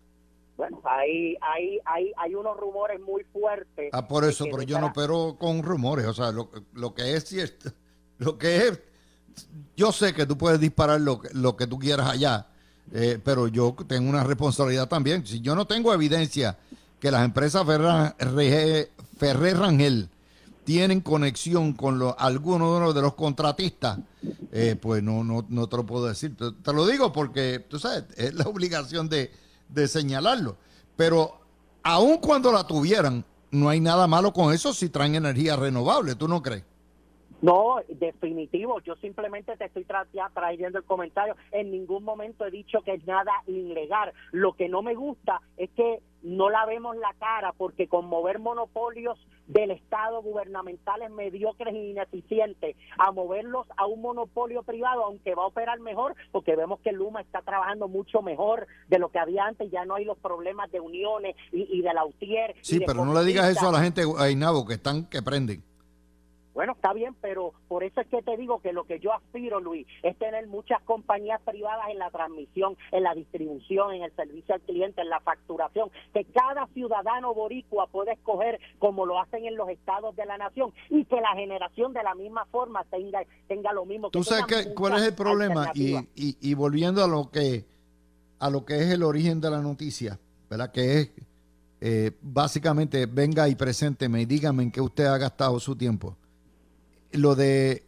Bueno, 0.59 0.83
hay, 0.85 1.37
hay, 1.41 1.79
hay, 1.85 2.13
hay 2.17 2.35
unos 2.35 2.57
rumores 2.57 3.01
muy 3.01 3.23
fuertes. 3.33 3.91
Ah, 3.93 4.09
por 4.09 4.25
eso, 4.25 4.45
pero 4.51 4.63
yo 4.63 4.81
no 4.81 4.93
pero 4.93 5.37
con 5.39 5.63
rumores, 5.63 6.05
o 6.05 6.13
sea, 6.13 6.33
lo, 6.33 6.51
lo 6.75 6.93
que 6.93 7.15
es 7.15 7.27
cierto, 7.27 7.71
lo 8.19 8.37
que 8.37 8.57
es, 8.67 8.81
yo 9.77 9.93
sé 9.93 10.13
que 10.13 10.27
tú 10.27 10.37
puedes 10.37 10.59
disparar 10.59 11.01
lo, 11.01 11.21
lo 11.33 11.57
que 11.57 11.69
tú 11.69 11.79
quieras 11.79 12.11
allá, 12.11 12.49
eh, 12.93 13.21
pero 13.23 13.47
yo 13.47 13.77
tengo 13.87 14.11
una 14.11 14.25
responsabilidad 14.25 14.89
también. 14.89 15.25
Si 15.25 15.41
yo 15.41 15.55
no 15.55 15.65
tengo 15.65 15.95
evidencia 15.95 16.59
que 16.99 17.13
las 17.13 17.25
empresas 17.25 17.65
Ferrer 17.65 19.59
Rangel 19.59 20.09
tienen 20.65 21.03
conexión 21.03 21.73
con 21.73 22.03
algunos 22.19 22.95
de 22.97 23.01
los 23.01 23.15
contratistas, 23.15 24.01
eh, 24.51 24.77
pues 24.81 25.05
no, 25.05 25.23
no, 25.23 25.47
no 25.49 25.69
te 25.69 25.77
lo 25.77 25.87
puedo 25.87 26.07
decir. 26.07 26.35
Te, 26.37 26.73
lo 26.73 26.85
digo 26.85 27.13
porque, 27.13 27.65
tú 27.69 27.79
sabes, 27.79 28.07
es 28.17 28.35
la 28.35 28.43
obligación 28.45 29.09
de, 29.09 29.31
de 29.69 29.89
señalarlo. 29.89 30.57
Pero 30.97 31.39
aun 31.83 32.19
cuando 32.19 32.53
la 32.53 32.67
tuvieran, 32.67 33.25
no 33.51 33.69
hay 33.69 33.81
nada 33.81 34.07
malo 34.07 34.33
con 34.33 34.53
eso 34.53 34.73
si 34.73 34.89
traen 34.89 35.15
energía 35.15 35.57
renovable, 35.57 36.15
¿tú 36.15 36.29
no 36.29 36.43
crees? 36.43 36.65
No, 37.41 37.77
definitivo. 37.89 38.81
Yo 38.81 38.97
simplemente 38.97 39.57
te 39.57 39.67
estoy 39.67 39.85
trayendo 39.85 40.79
el 40.79 40.85
comentario. 40.85 41.37
En 41.53 41.71
ningún 41.71 42.03
momento 42.03 42.45
he 42.45 42.51
dicho 42.51 42.81
que 42.83 42.95
es 42.95 43.07
nada 43.07 43.31
ilegal. 43.47 44.13
Lo 44.33 44.55
que 44.55 44.69
no 44.69 44.83
me 44.83 44.95
gusta 44.97 45.41
es 45.57 45.71
que 45.71 46.01
no 46.23 46.51
la 46.51 46.67
vemos 46.67 46.97
la 46.97 47.15
cara 47.19 47.53
porque 47.53 47.89
con 47.89 48.07
mover 48.07 48.39
monopolios 48.39 49.19
del 49.47 49.71
Estado 49.71 50.23
gubernamentales 50.23 51.11
mediocres 51.11 51.75
e 51.75 51.91
ineficientes 51.91 52.77
a 52.99 53.13
moverlos 53.13 53.67
a 53.77 53.87
un 53.87 54.03
monopolio 54.03 54.63
privado, 54.63 55.05
aunque 55.05 55.35
va 55.35 55.45
a 55.45 55.47
operar 55.47 55.81
mejor, 55.81 56.15
porque 56.33 56.55
vemos 56.55 56.81
que 56.81 56.93
Luma 56.93 57.21
está 57.21 57.41
trabajando 57.43 57.89
mucho 57.89 58.21
mejor 58.23 58.67
de 58.89 58.99
lo 58.99 59.11
que 59.11 59.19
había 59.19 59.45
antes, 59.45 59.71
ya 59.71 59.85
no 59.85 59.95
hay 59.95 60.05
los 60.05 60.19
problemas 60.19 60.71
de 60.71 60.81
uniones 60.81 61.35
y, 61.53 61.81
de 61.81 61.95
la 61.95 62.05
UTIER. 62.05 62.55
Sí, 62.61 62.81
pero 62.87 63.05
no 63.05 63.15
le 63.15 63.25
digas 63.25 63.49
eso 63.49 63.69
a 63.69 63.73
la 63.73 63.81
gente, 63.81 64.03
Ainabo, 64.19 64.67
que 64.67 64.75
están 64.75 65.07
que 65.07 65.23
prenden. 65.23 65.63
Bueno, 66.59 66.73
está 66.73 66.93
bien, 66.93 67.15
pero 67.21 67.53
por 67.69 67.85
eso 67.85 68.01
es 68.01 68.09
que 68.09 68.21
te 68.21 68.37
digo 68.37 68.61
que 68.61 68.73
lo 68.73 68.83
que 68.83 68.99
yo 68.99 69.13
aspiro, 69.13 69.61
Luis, 69.61 69.87
es 70.03 70.19
tener 70.19 70.49
muchas 70.49 70.83
compañías 70.83 71.41
privadas 71.43 71.85
en 71.89 72.01
la 72.01 72.11
transmisión, 72.11 72.77
en 72.91 73.05
la 73.05 73.15
distribución, 73.15 73.93
en 73.93 74.03
el 74.03 74.13
servicio 74.17 74.57
al 74.57 74.61
cliente, 74.63 75.03
en 75.03 75.09
la 75.09 75.21
facturación, 75.21 75.89
que 76.13 76.25
cada 76.25 76.67
ciudadano 76.75 77.33
boricua 77.33 77.87
pueda 77.87 78.13
escoger 78.13 78.59
como 78.81 79.07
lo 79.07 79.21
hacen 79.21 79.45
en 79.45 79.55
los 79.55 79.69
estados 79.69 80.17
de 80.17 80.27
la 80.27 80.37
nación 80.37 80.73
y 80.91 81.05
que 81.05 81.21
la 81.21 81.33
generación 81.37 81.93
de 81.93 82.03
la 82.03 82.17
misma 82.17 82.45
forma 82.47 82.83
tenga, 82.91 83.21
tenga 83.47 83.73
lo 83.73 83.85
mismo. 83.85 84.11
¿Tú 84.11 84.25
sabes 84.25 84.73
cuál 84.75 84.95
es 84.95 85.03
el 85.03 85.15
problema? 85.15 85.71
Y, 85.77 85.95
y, 86.17 86.55
volviendo 86.55 87.05
a 87.05 87.07
lo 87.07 87.31
que 87.31 87.67
a 88.41 88.51
lo 88.51 88.65
que 88.65 88.81
es 88.81 88.91
el 88.91 89.05
origen 89.05 89.41
de 89.41 89.49
la 89.49 89.61
noticia, 89.61 90.19
¿verdad? 90.51 90.73
Que 90.73 90.99
es 90.99 91.13
eh, 91.81 92.11
básicamente 92.21 93.07
venga 93.07 93.49
y 93.49 93.55
presénteme 93.55 94.23
y 94.23 94.25
dígame 94.25 94.65
en 94.65 94.73
qué 94.73 94.81
usted 94.81 95.05
ha 95.05 95.19
gastado 95.19 95.61
su 95.61 95.77
tiempo 95.77 96.17
lo 97.13 97.35
de 97.35 97.83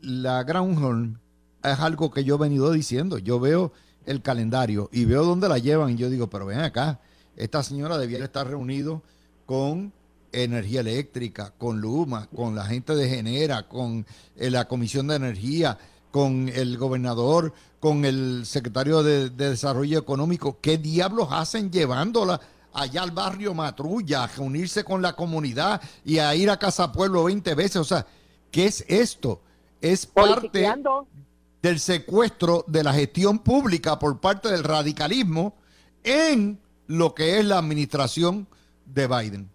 la 0.00 0.42
Groundhorn 0.44 1.20
es 1.62 1.80
algo 1.80 2.10
que 2.10 2.24
yo 2.24 2.36
he 2.36 2.38
venido 2.38 2.70
diciendo. 2.72 3.18
Yo 3.18 3.40
veo 3.40 3.72
el 4.06 4.22
calendario 4.22 4.88
y 4.92 5.04
veo 5.04 5.24
dónde 5.24 5.48
la 5.48 5.58
llevan 5.58 5.90
y 5.90 5.96
yo 5.96 6.08
digo, 6.08 6.28
pero 6.30 6.46
ven 6.46 6.60
acá, 6.60 7.00
esta 7.36 7.62
señora 7.62 7.98
debiera 7.98 8.24
estar 8.24 8.46
reunido 8.46 9.02
con 9.44 9.92
energía 10.32 10.80
eléctrica, 10.80 11.52
con 11.58 11.80
Luma, 11.80 12.28
con 12.34 12.54
la 12.54 12.64
gente 12.66 12.94
de 12.94 13.08
Genera, 13.08 13.68
con 13.68 14.06
eh, 14.36 14.50
la 14.50 14.66
Comisión 14.66 15.06
de 15.08 15.16
Energía, 15.16 15.78
con 16.10 16.48
el 16.48 16.78
gobernador, 16.78 17.52
con 17.80 18.04
el 18.04 18.44
secretario 18.46 19.02
de, 19.02 19.30
de 19.30 19.50
Desarrollo 19.50 19.98
Económico. 19.98 20.58
¿Qué 20.60 20.78
diablos 20.78 21.28
hacen 21.30 21.70
llevándola 21.70 22.40
allá 22.72 23.02
al 23.02 23.10
barrio 23.10 23.54
Matrulla, 23.54 24.24
a 24.24 24.26
reunirse 24.26 24.84
con 24.84 25.02
la 25.02 25.14
comunidad 25.14 25.80
y 26.04 26.18
a 26.18 26.34
ir 26.34 26.50
a 26.50 26.58
Casa 26.58 26.92
Pueblo 26.92 27.24
20 27.24 27.54
veces? 27.54 27.76
O 27.76 27.84
sea, 27.84 28.06
¿Qué 28.50 28.66
es 28.66 28.84
esto? 28.88 29.40
Es 29.80 30.06
parte 30.06 30.66
del 31.62 31.78
secuestro 31.78 32.64
de 32.66 32.84
la 32.84 32.92
gestión 32.92 33.38
pública 33.38 33.98
por 33.98 34.20
parte 34.20 34.50
del 34.50 34.64
radicalismo 34.64 35.54
en 36.04 36.58
lo 36.86 37.14
que 37.14 37.38
es 37.38 37.44
la 37.44 37.58
administración 37.58 38.46
de 38.86 39.06
Biden. 39.06 39.50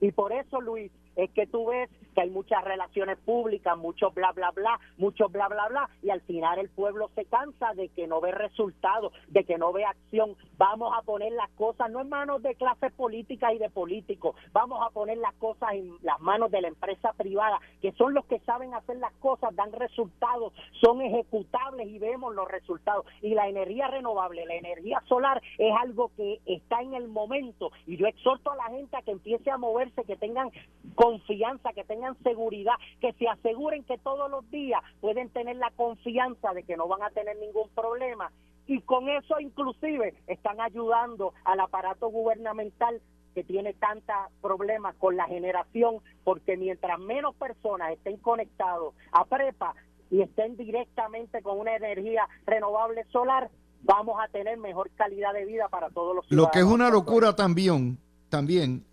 Y 0.00 0.12
por 0.12 0.32
eso, 0.32 0.60
Luis, 0.60 0.90
es 1.16 1.30
que 1.30 1.46
tú 1.46 1.66
ves 1.66 1.90
hay 2.20 2.30
muchas 2.30 2.62
relaciones 2.64 3.18
públicas, 3.18 3.76
mucho 3.76 4.10
bla, 4.10 4.32
bla, 4.32 4.50
bla, 4.50 4.78
mucho 4.98 5.28
bla, 5.28 5.48
bla, 5.48 5.68
bla, 5.68 5.90
y 6.02 6.10
al 6.10 6.20
final 6.22 6.58
el 6.58 6.68
pueblo 6.68 7.10
se 7.14 7.24
cansa 7.24 7.74
de 7.74 7.88
que 7.88 8.06
no 8.06 8.20
ve 8.20 8.32
resultados, 8.32 9.12
de 9.28 9.44
que 9.44 9.58
no 9.58 9.72
ve 9.72 9.84
acción. 9.84 10.36
Vamos 10.56 10.92
a 10.96 11.02
poner 11.02 11.32
las 11.32 11.50
cosas 11.50 11.90
no 11.90 12.00
en 12.00 12.08
manos 12.08 12.42
de 12.42 12.54
clases 12.54 12.92
políticas 12.92 13.52
y 13.54 13.58
de 13.58 13.70
políticos, 13.70 14.36
vamos 14.52 14.80
a 14.86 14.90
poner 14.90 15.18
las 15.18 15.34
cosas 15.34 15.72
en 15.72 15.96
las 16.02 16.20
manos 16.20 16.50
de 16.50 16.60
la 16.60 16.68
empresa 16.68 17.12
privada, 17.12 17.60
que 17.80 17.92
son 17.92 18.14
los 18.14 18.24
que 18.26 18.38
saben 18.40 18.74
hacer 18.74 18.96
las 18.96 19.12
cosas, 19.14 19.54
dan 19.54 19.72
resultados, 19.72 20.52
son 20.80 21.00
ejecutables 21.02 21.88
y 21.88 21.98
vemos 21.98 22.34
los 22.34 22.48
resultados. 22.48 23.06
Y 23.22 23.34
la 23.34 23.48
energía 23.48 23.88
renovable, 23.88 24.44
la 24.46 24.54
energía 24.54 25.02
solar 25.08 25.40
es 25.58 25.72
algo 25.80 26.10
que 26.16 26.40
está 26.46 26.80
en 26.82 26.94
el 26.94 27.08
momento, 27.08 27.70
y 27.86 27.96
yo 27.96 28.06
exhorto 28.06 28.52
a 28.52 28.56
la 28.56 28.64
gente 28.64 28.96
a 28.96 29.02
que 29.02 29.12
empiece 29.12 29.50
a 29.50 29.58
moverse, 29.58 30.04
que 30.04 30.16
tengan 30.16 30.50
confianza, 30.94 31.72
que 31.72 31.84
tengan 31.84 32.09
seguridad, 32.22 32.74
que 33.00 33.12
se 33.14 33.28
aseguren 33.28 33.84
que 33.84 33.98
todos 33.98 34.30
los 34.30 34.48
días 34.50 34.80
pueden 35.00 35.28
tener 35.30 35.56
la 35.56 35.70
confianza 35.70 36.52
de 36.52 36.62
que 36.64 36.76
no 36.76 36.88
van 36.88 37.02
a 37.02 37.10
tener 37.10 37.36
ningún 37.38 37.68
problema 37.70 38.30
y 38.66 38.80
con 38.82 39.08
eso 39.08 39.40
inclusive 39.40 40.14
están 40.28 40.60
ayudando 40.60 41.34
al 41.44 41.58
aparato 41.58 42.08
gubernamental 42.08 43.00
que 43.34 43.42
tiene 43.42 43.74
tantos 43.74 44.14
problemas 44.40 44.94
con 44.96 45.16
la 45.16 45.26
generación, 45.26 45.96
porque 46.22 46.56
mientras 46.56 46.98
menos 47.00 47.34
personas 47.34 47.92
estén 47.92 48.16
conectados 48.18 48.94
a 49.12 49.24
prepa 49.24 49.74
y 50.10 50.22
estén 50.22 50.56
directamente 50.56 51.42
con 51.42 51.58
una 51.58 51.74
energía 51.74 52.28
renovable 52.46 53.04
solar, 53.10 53.50
vamos 53.82 54.20
a 54.22 54.28
tener 54.28 54.56
mejor 54.58 54.90
calidad 54.90 55.32
de 55.32 55.46
vida 55.46 55.68
para 55.68 55.90
todos 55.90 56.14
los 56.14 56.26
ciudadanos. 56.26 56.48
Lo 56.48 56.52
que 56.52 56.58
es 56.60 56.72
una 56.72 56.90
locura 56.90 57.34
también, 57.34 57.98
también 58.28 58.84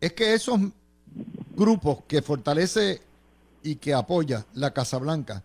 es 0.00 0.12
que 0.12 0.34
esos 0.34 0.58
grupos 1.54 1.98
que 2.06 2.22
fortalece 2.22 3.02
y 3.62 3.76
que 3.76 3.94
apoya 3.94 4.44
la 4.54 4.72
Casa 4.72 4.98
Blanca 4.98 5.42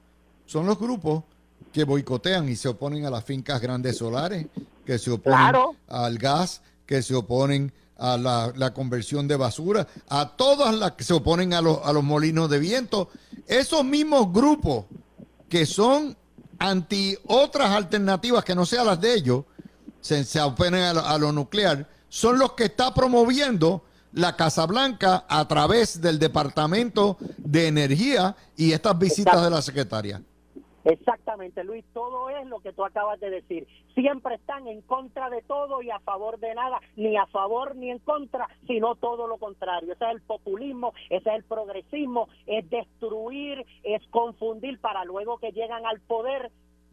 son 0.51 0.65
los 0.65 0.77
grupos 0.77 1.23
que 1.71 1.85
boicotean 1.85 2.49
y 2.49 2.57
se 2.57 2.67
oponen 2.67 3.05
a 3.05 3.09
las 3.09 3.23
fincas 3.23 3.61
grandes 3.61 3.97
solares, 3.97 4.47
que 4.85 4.99
se 4.99 5.09
oponen 5.09 5.55
al 5.87 6.17
gas, 6.17 6.61
que 6.85 7.01
se 7.01 7.15
oponen 7.15 7.71
a 7.97 8.17
la, 8.17 8.73
conversión 8.73 9.29
de 9.29 9.37
basura, 9.37 9.87
a 10.09 10.35
todas 10.35 10.75
las 10.75 10.91
que 10.93 11.05
se 11.05 11.13
oponen 11.13 11.53
a 11.53 11.61
los, 11.61 11.79
a 11.85 11.93
los 11.93 12.03
molinos 12.03 12.49
de 12.49 12.59
viento. 12.59 13.09
Esos 13.47 13.85
mismos 13.85 14.33
grupos 14.33 14.85
que 15.47 15.65
son 15.65 16.17
anti 16.59 17.17
otras 17.27 17.69
alternativas 17.69 18.43
que 18.43 18.55
no 18.55 18.65
sean 18.65 18.87
las 18.87 18.99
de 18.99 19.13
ellos, 19.13 19.45
se, 20.01 20.25
se 20.25 20.41
oponen 20.41 20.81
a 20.81 20.89
a 20.89 21.17
lo 21.17 21.31
nuclear, 21.31 21.87
son 22.09 22.37
los 22.39 22.53
que 22.53 22.65
está 22.65 22.93
promoviendo 22.93 23.85
la 24.13 24.35
Casa 24.35 24.65
Blanca 24.65 25.25
a 25.27 25.47
través 25.47 26.01
del 26.01 26.19
Departamento 26.19 27.17
de 27.37 27.67
Energía 27.67 28.35
y 28.55 28.73
estas 28.73 28.97
visitas 28.97 29.43
de 29.43 29.49
la 29.49 29.61
secretaria. 29.61 30.21
Exactamente, 30.83 31.63
Luis, 31.63 31.85
todo 31.93 32.29
es 32.29 32.47
lo 32.47 32.59
que 32.59 32.73
tú 32.73 32.83
acabas 32.83 33.19
de 33.19 33.29
decir. 33.29 33.67
Siempre 33.93 34.35
están 34.35 34.67
en 34.67 34.81
contra 34.81 35.29
de 35.29 35.43
todo 35.43 35.81
y 35.81 35.91
a 35.91 35.99
favor 35.99 36.39
de 36.39 36.55
nada, 36.55 36.79
ni 36.95 37.17
a 37.17 37.27
favor 37.27 37.75
ni 37.75 37.91
en 37.91 37.99
contra, 37.99 38.49
sino 38.65 38.95
todo 38.95 39.27
lo 39.27 39.37
contrario. 39.37 39.93
Ese 39.93 40.05
es 40.05 40.11
el 40.11 40.21
populismo, 40.21 40.93
ese 41.09 41.29
es 41.29 41.35
el 41.35 41.43
progresismo, 41.43 42.29
es 42.47 42.67
destruir, 42.69 43.63
es 43.83 44.01
confundir 44.09 44.79
para 44.79 45.05
luego 45.05 45.37
que 45.37 45.51
llegan 45.51 45.85
al 45.85 45.99
poder. 46.01 46.51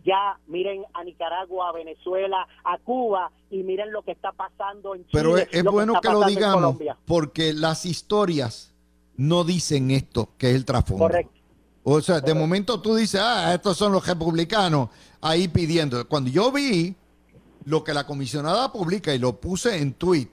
Ya 0.09 0.41
miren 0.47 0.85
a 0.95 1.05
Nicaragua, 1.05 1.69
a 1.69 1.73
Venezuela, 1.73 2.49
a 2.65 2.79
Cuba 2.79 3.31
y 3.51 3.63
miren 3.63 3.93
lo 3.93 4.03
que 4.03 4.13
está 4.13 4.33
pasando 4.33 4.95
en 4.95 5.03
Chile. 5.03 5.13
Pero 5.13 5.37
es, 5.37 5.49
es 5.53 5.63
lo 5.63 5.73
bueno 5.73 6.01
que 6.01 6.09
lo 6.09 6.25
digamos, 6.25 6.77
porque 7.05 7.53
las 7.53 7.85
historias 7.85 8.75
no 9.19 9.45
dicen 9.45 9.91
esto, 9.91 10.31
que 10.39 10.51
es 10.51 10.57
el 10.57 10.65
trasfondo. 10.65 11.05
Correcto. 11.05 11.39
O 11.83 12.01
sea, 12.01 12.21
de 12.21 12.35
momento 12.35 12.81
tú 12.81 12.95
dices, 12.95 13.21
ah, 13.23 13.53
estos 13.55 13.77
son 13.77 13.93
los 13.93 14.07
republicanos 14.07 14.91
ahí 15.21 15.49
pidiendo. 15.49 16.07
Cuando 16.09 16.31
yo 16.31 16.53
vi 16.53 16.95
lo 17.65 17.85
que 17.85 17.93
la 17.93 18.07
comisionada 18.07 18.73
publica 18.73 19.15
y 19.15 19.19
lo 19.19 19.41
puse 19.41 19.77
en 19.77 19.95
tweet, 19.95 20.29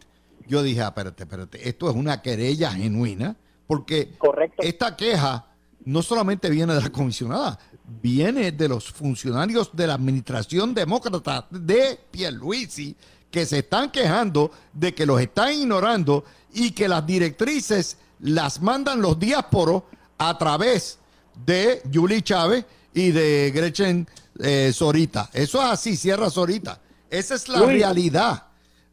yo 0.48 0.64
dije, 0.64 0.82
ah, 0.82 0.88
espérate, 0.88 1.24
espérate, 1.24 1.68
esto 1.68 1.90
es 1.90 1.96
una 1.96 2.22
querella 2.22 2.72
genuina, 2.72 3.36
porque 3.68 4.16
Correcto. 4.18 4.64
esta 4.64 4.96
queja 4.96 5.48
no 5.86 6.02
solamente 6.02 6.50
viene 6.50 6.74
de 6.74 6.82
la 6.82 6.90
comisionada, 6.92 7.58
viene 8.02 8.52
de 8.52 8.68
los 8.68 8.92
funcionarios 8.92 9.70
de 9.74 9.88
la 9.88 9.94
administración 9.94 10.74
demócrata 10.74 11.48
de 11.50 12.00
Pierluisi, 12.12 12.96
que 13.32 13.46
se 13.46 13.60
están 13.60 13.92
quejando 13.92 14.52
de 14.74 14.94
que 14.94 15.06
los 15.06 15.20
están 15.22 15.54
ignorando 15.54 16.24
y 16.54 16.72
que 16.72 16.88
las 16.88 17.06
directrices 17.06 17.98
las 18.20 18.62
mandan 18.62 19.02
los 19.02 19.20
diásporos 19.20 19.84
a 20.18 20.38
través 20.38 21.00
de 21.46 21.82
Julie 21.94 22.22
Chávez 22.22 22.66
y 22.94 23.12
de 23.12 23.52
Gretchen 23.54 24.08
eh, 24.40 24.72
Sorita. 24.74 25.30
Eso 25.34 25.62
es 25.62 25.70
así, 25.70 25.98
cierra 25.98 26.30
Sorita. 26.30 26.80
Esa 27.10 27.36
es 27.36 27.48
la 27.50 27.60
Luis. 27.60 27.70
realidad. 27.80 28.44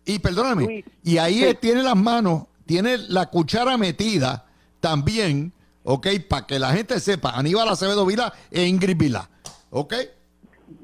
Y 0.04 0.18
perdóname, 0.18 0.64
Luis. 0.64 0.84
y 1.04 1.18
ahí 1.18 1.40
Sí. 1.50 1.56
tiene 1.60 1.82
las 1.84 1.96
manos, 1.96 2.44
tiene 2.66 2.98
la 2.98 3.26
cuchara 3.30 3.76
metida 3.78 4.44
también, 4.80 5.52
¿ok? 5.84 6.06
Para 6.28 6.46
que 6.46 6.58
la 6.58 6.72
gente 6.72 6.98
sepa, 7.00 7.30
Aníbal 7.30 7.68
Acevedo 7.68 8.06
Vila 8.06 8.32
e 8.50 8.66
Ingrid 8.66 8.96
Vila, 8.96 9.28
¿ok? 9.70 9.94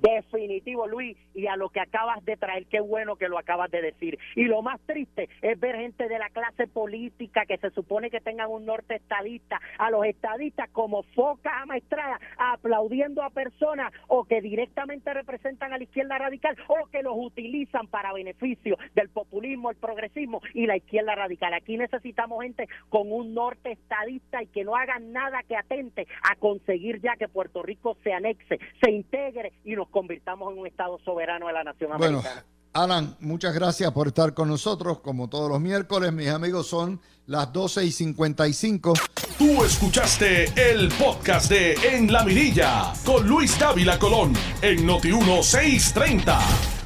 Definitivo, 0.01 0.87
Luis, 0.87 1.17
y 1.39 1.47
a 1.47 1.57
lo 1.57 1.69
que 1.69 1.81
acabas 1.81 2.25
de 2.25 2.37
traer, 2.37 2.67
qué 2.67 2.81
bueno 2.81 3.15
que 3.15 3.29
lo 3.29 3.39
acabas 3.39 3.71
de 3.71 3.81
decir. 3.81 4.19
Y 4.35 4.45
lo 4.45 4.61
más 4.61 4.81
triste 4.81 5.29
es 5.41 5.59
ver 5.61 5.77
gente 5.77 6.09
de 6.09 6.19
la 6.19 6.29
clase 6.31 6.67
política 6.67 7.47
que 7.47 7.59
se 7.59 7.71
supone 7.71 8.11
que 8.11 8.21
tengan 8.21 8.51
un 8.51 8.67
norte 8.67 8.97
estadista, 8.97 9.61
a 9.79 9.91
los 9.91 10.05
estadistas 10.05 10.69
como 10.71 11.05
focas 11.15 11.53
amaestradas, 11.63 12.21
aplaudiendo 12.37 13.23
a 13.23 13.31
personas 13.31 13.93
o 14.09 14.25
que 14.25 14.41
directamente 14.41 15.15
representan 15.15 15.73
a 15.73 15.79
la 15.79 15.85
izquierda 15.85 16.19
radical 16.19 16.57
o 16.67 16.87
que 16.87 17.03
los 17.03 17.15
utilizan 17.17 17.87
para 17.87 18.13
beneficio 18.13 18.77
del 18.97 19.09
populismo, 19.09 19.71
el 19.71 19.77
progresismo 19.77 20.41
y 20.55 20.67
la 20.67 20.77
izquierda 20.77 21.15
radical. 21.15 21.55
Aquí 21.55 21.77
necesitamos 21.77 22.43
gente 22.43 22.69
con 22.89 23.13
un 23.13 23.33
norte 23.33 23.71
estadista 23.71 24.43
y 24.43 24.49
que 24.49 24.65
no 24.65 24.75
hagan 24.75 25.13
nada 25.13 25.45
que 25.47 25.57
atente 25.57 26.09
a 26.29 26.35
conseguir 26.35 27.01
ya 27.01 27.15
que 27.17 27.29
Puerto 27.29 27.63
Rico 27.63 27.97
se 28.03 28.13
anexe, 28.13 28.59
se 28.83 28.91
integre 28.91 29.53
y 29.65 29.77
nos 29.77 29.89
convirtamos 29.89 30.53
en 30.53 30.59
un 30.59 30.67
Estado 30.67 30.99
soberano 31.05 31.28
de 31.35 31.53
la 31.53 31.65
nación 31.65 31.91
Bueno, 31.99 32.19
americana. 32.19 32.45
Alan, 32.73 33.17
muchas 33.21 33.55
gracias 33.55 33.91
por 33.93 34.09
estar 34.09 34.35
con 34.35 34.49
nosotros, 34.49 35.01
como 35.01 35.29
todos 35.29 35.51
los 35.51 35.61
miércoles. 35.61 36.13
Mis 36.13 36.29
amigos, 36.29 36.69
son 36.69 37.01
las 37.27 37.53
12 37.53 37.85
y 37.85 37.93
55. 37.93 38.95
Tú 39.37 39.65
escuchaste 39.65 40.45
el 40.71 40.89
podcast 40.89 41.51
de 41.51 41.75
En 41.75 42.11
la 42.13 42.25
Mirilla 42.25 42.93
con 43.05 43.27
Luis 43.27 43.59
Dávila 43.59 43.99
Colón 43.99 44.33
en 44.63 44.87
Noti 44.87 45.13
1630. 45.13 46.78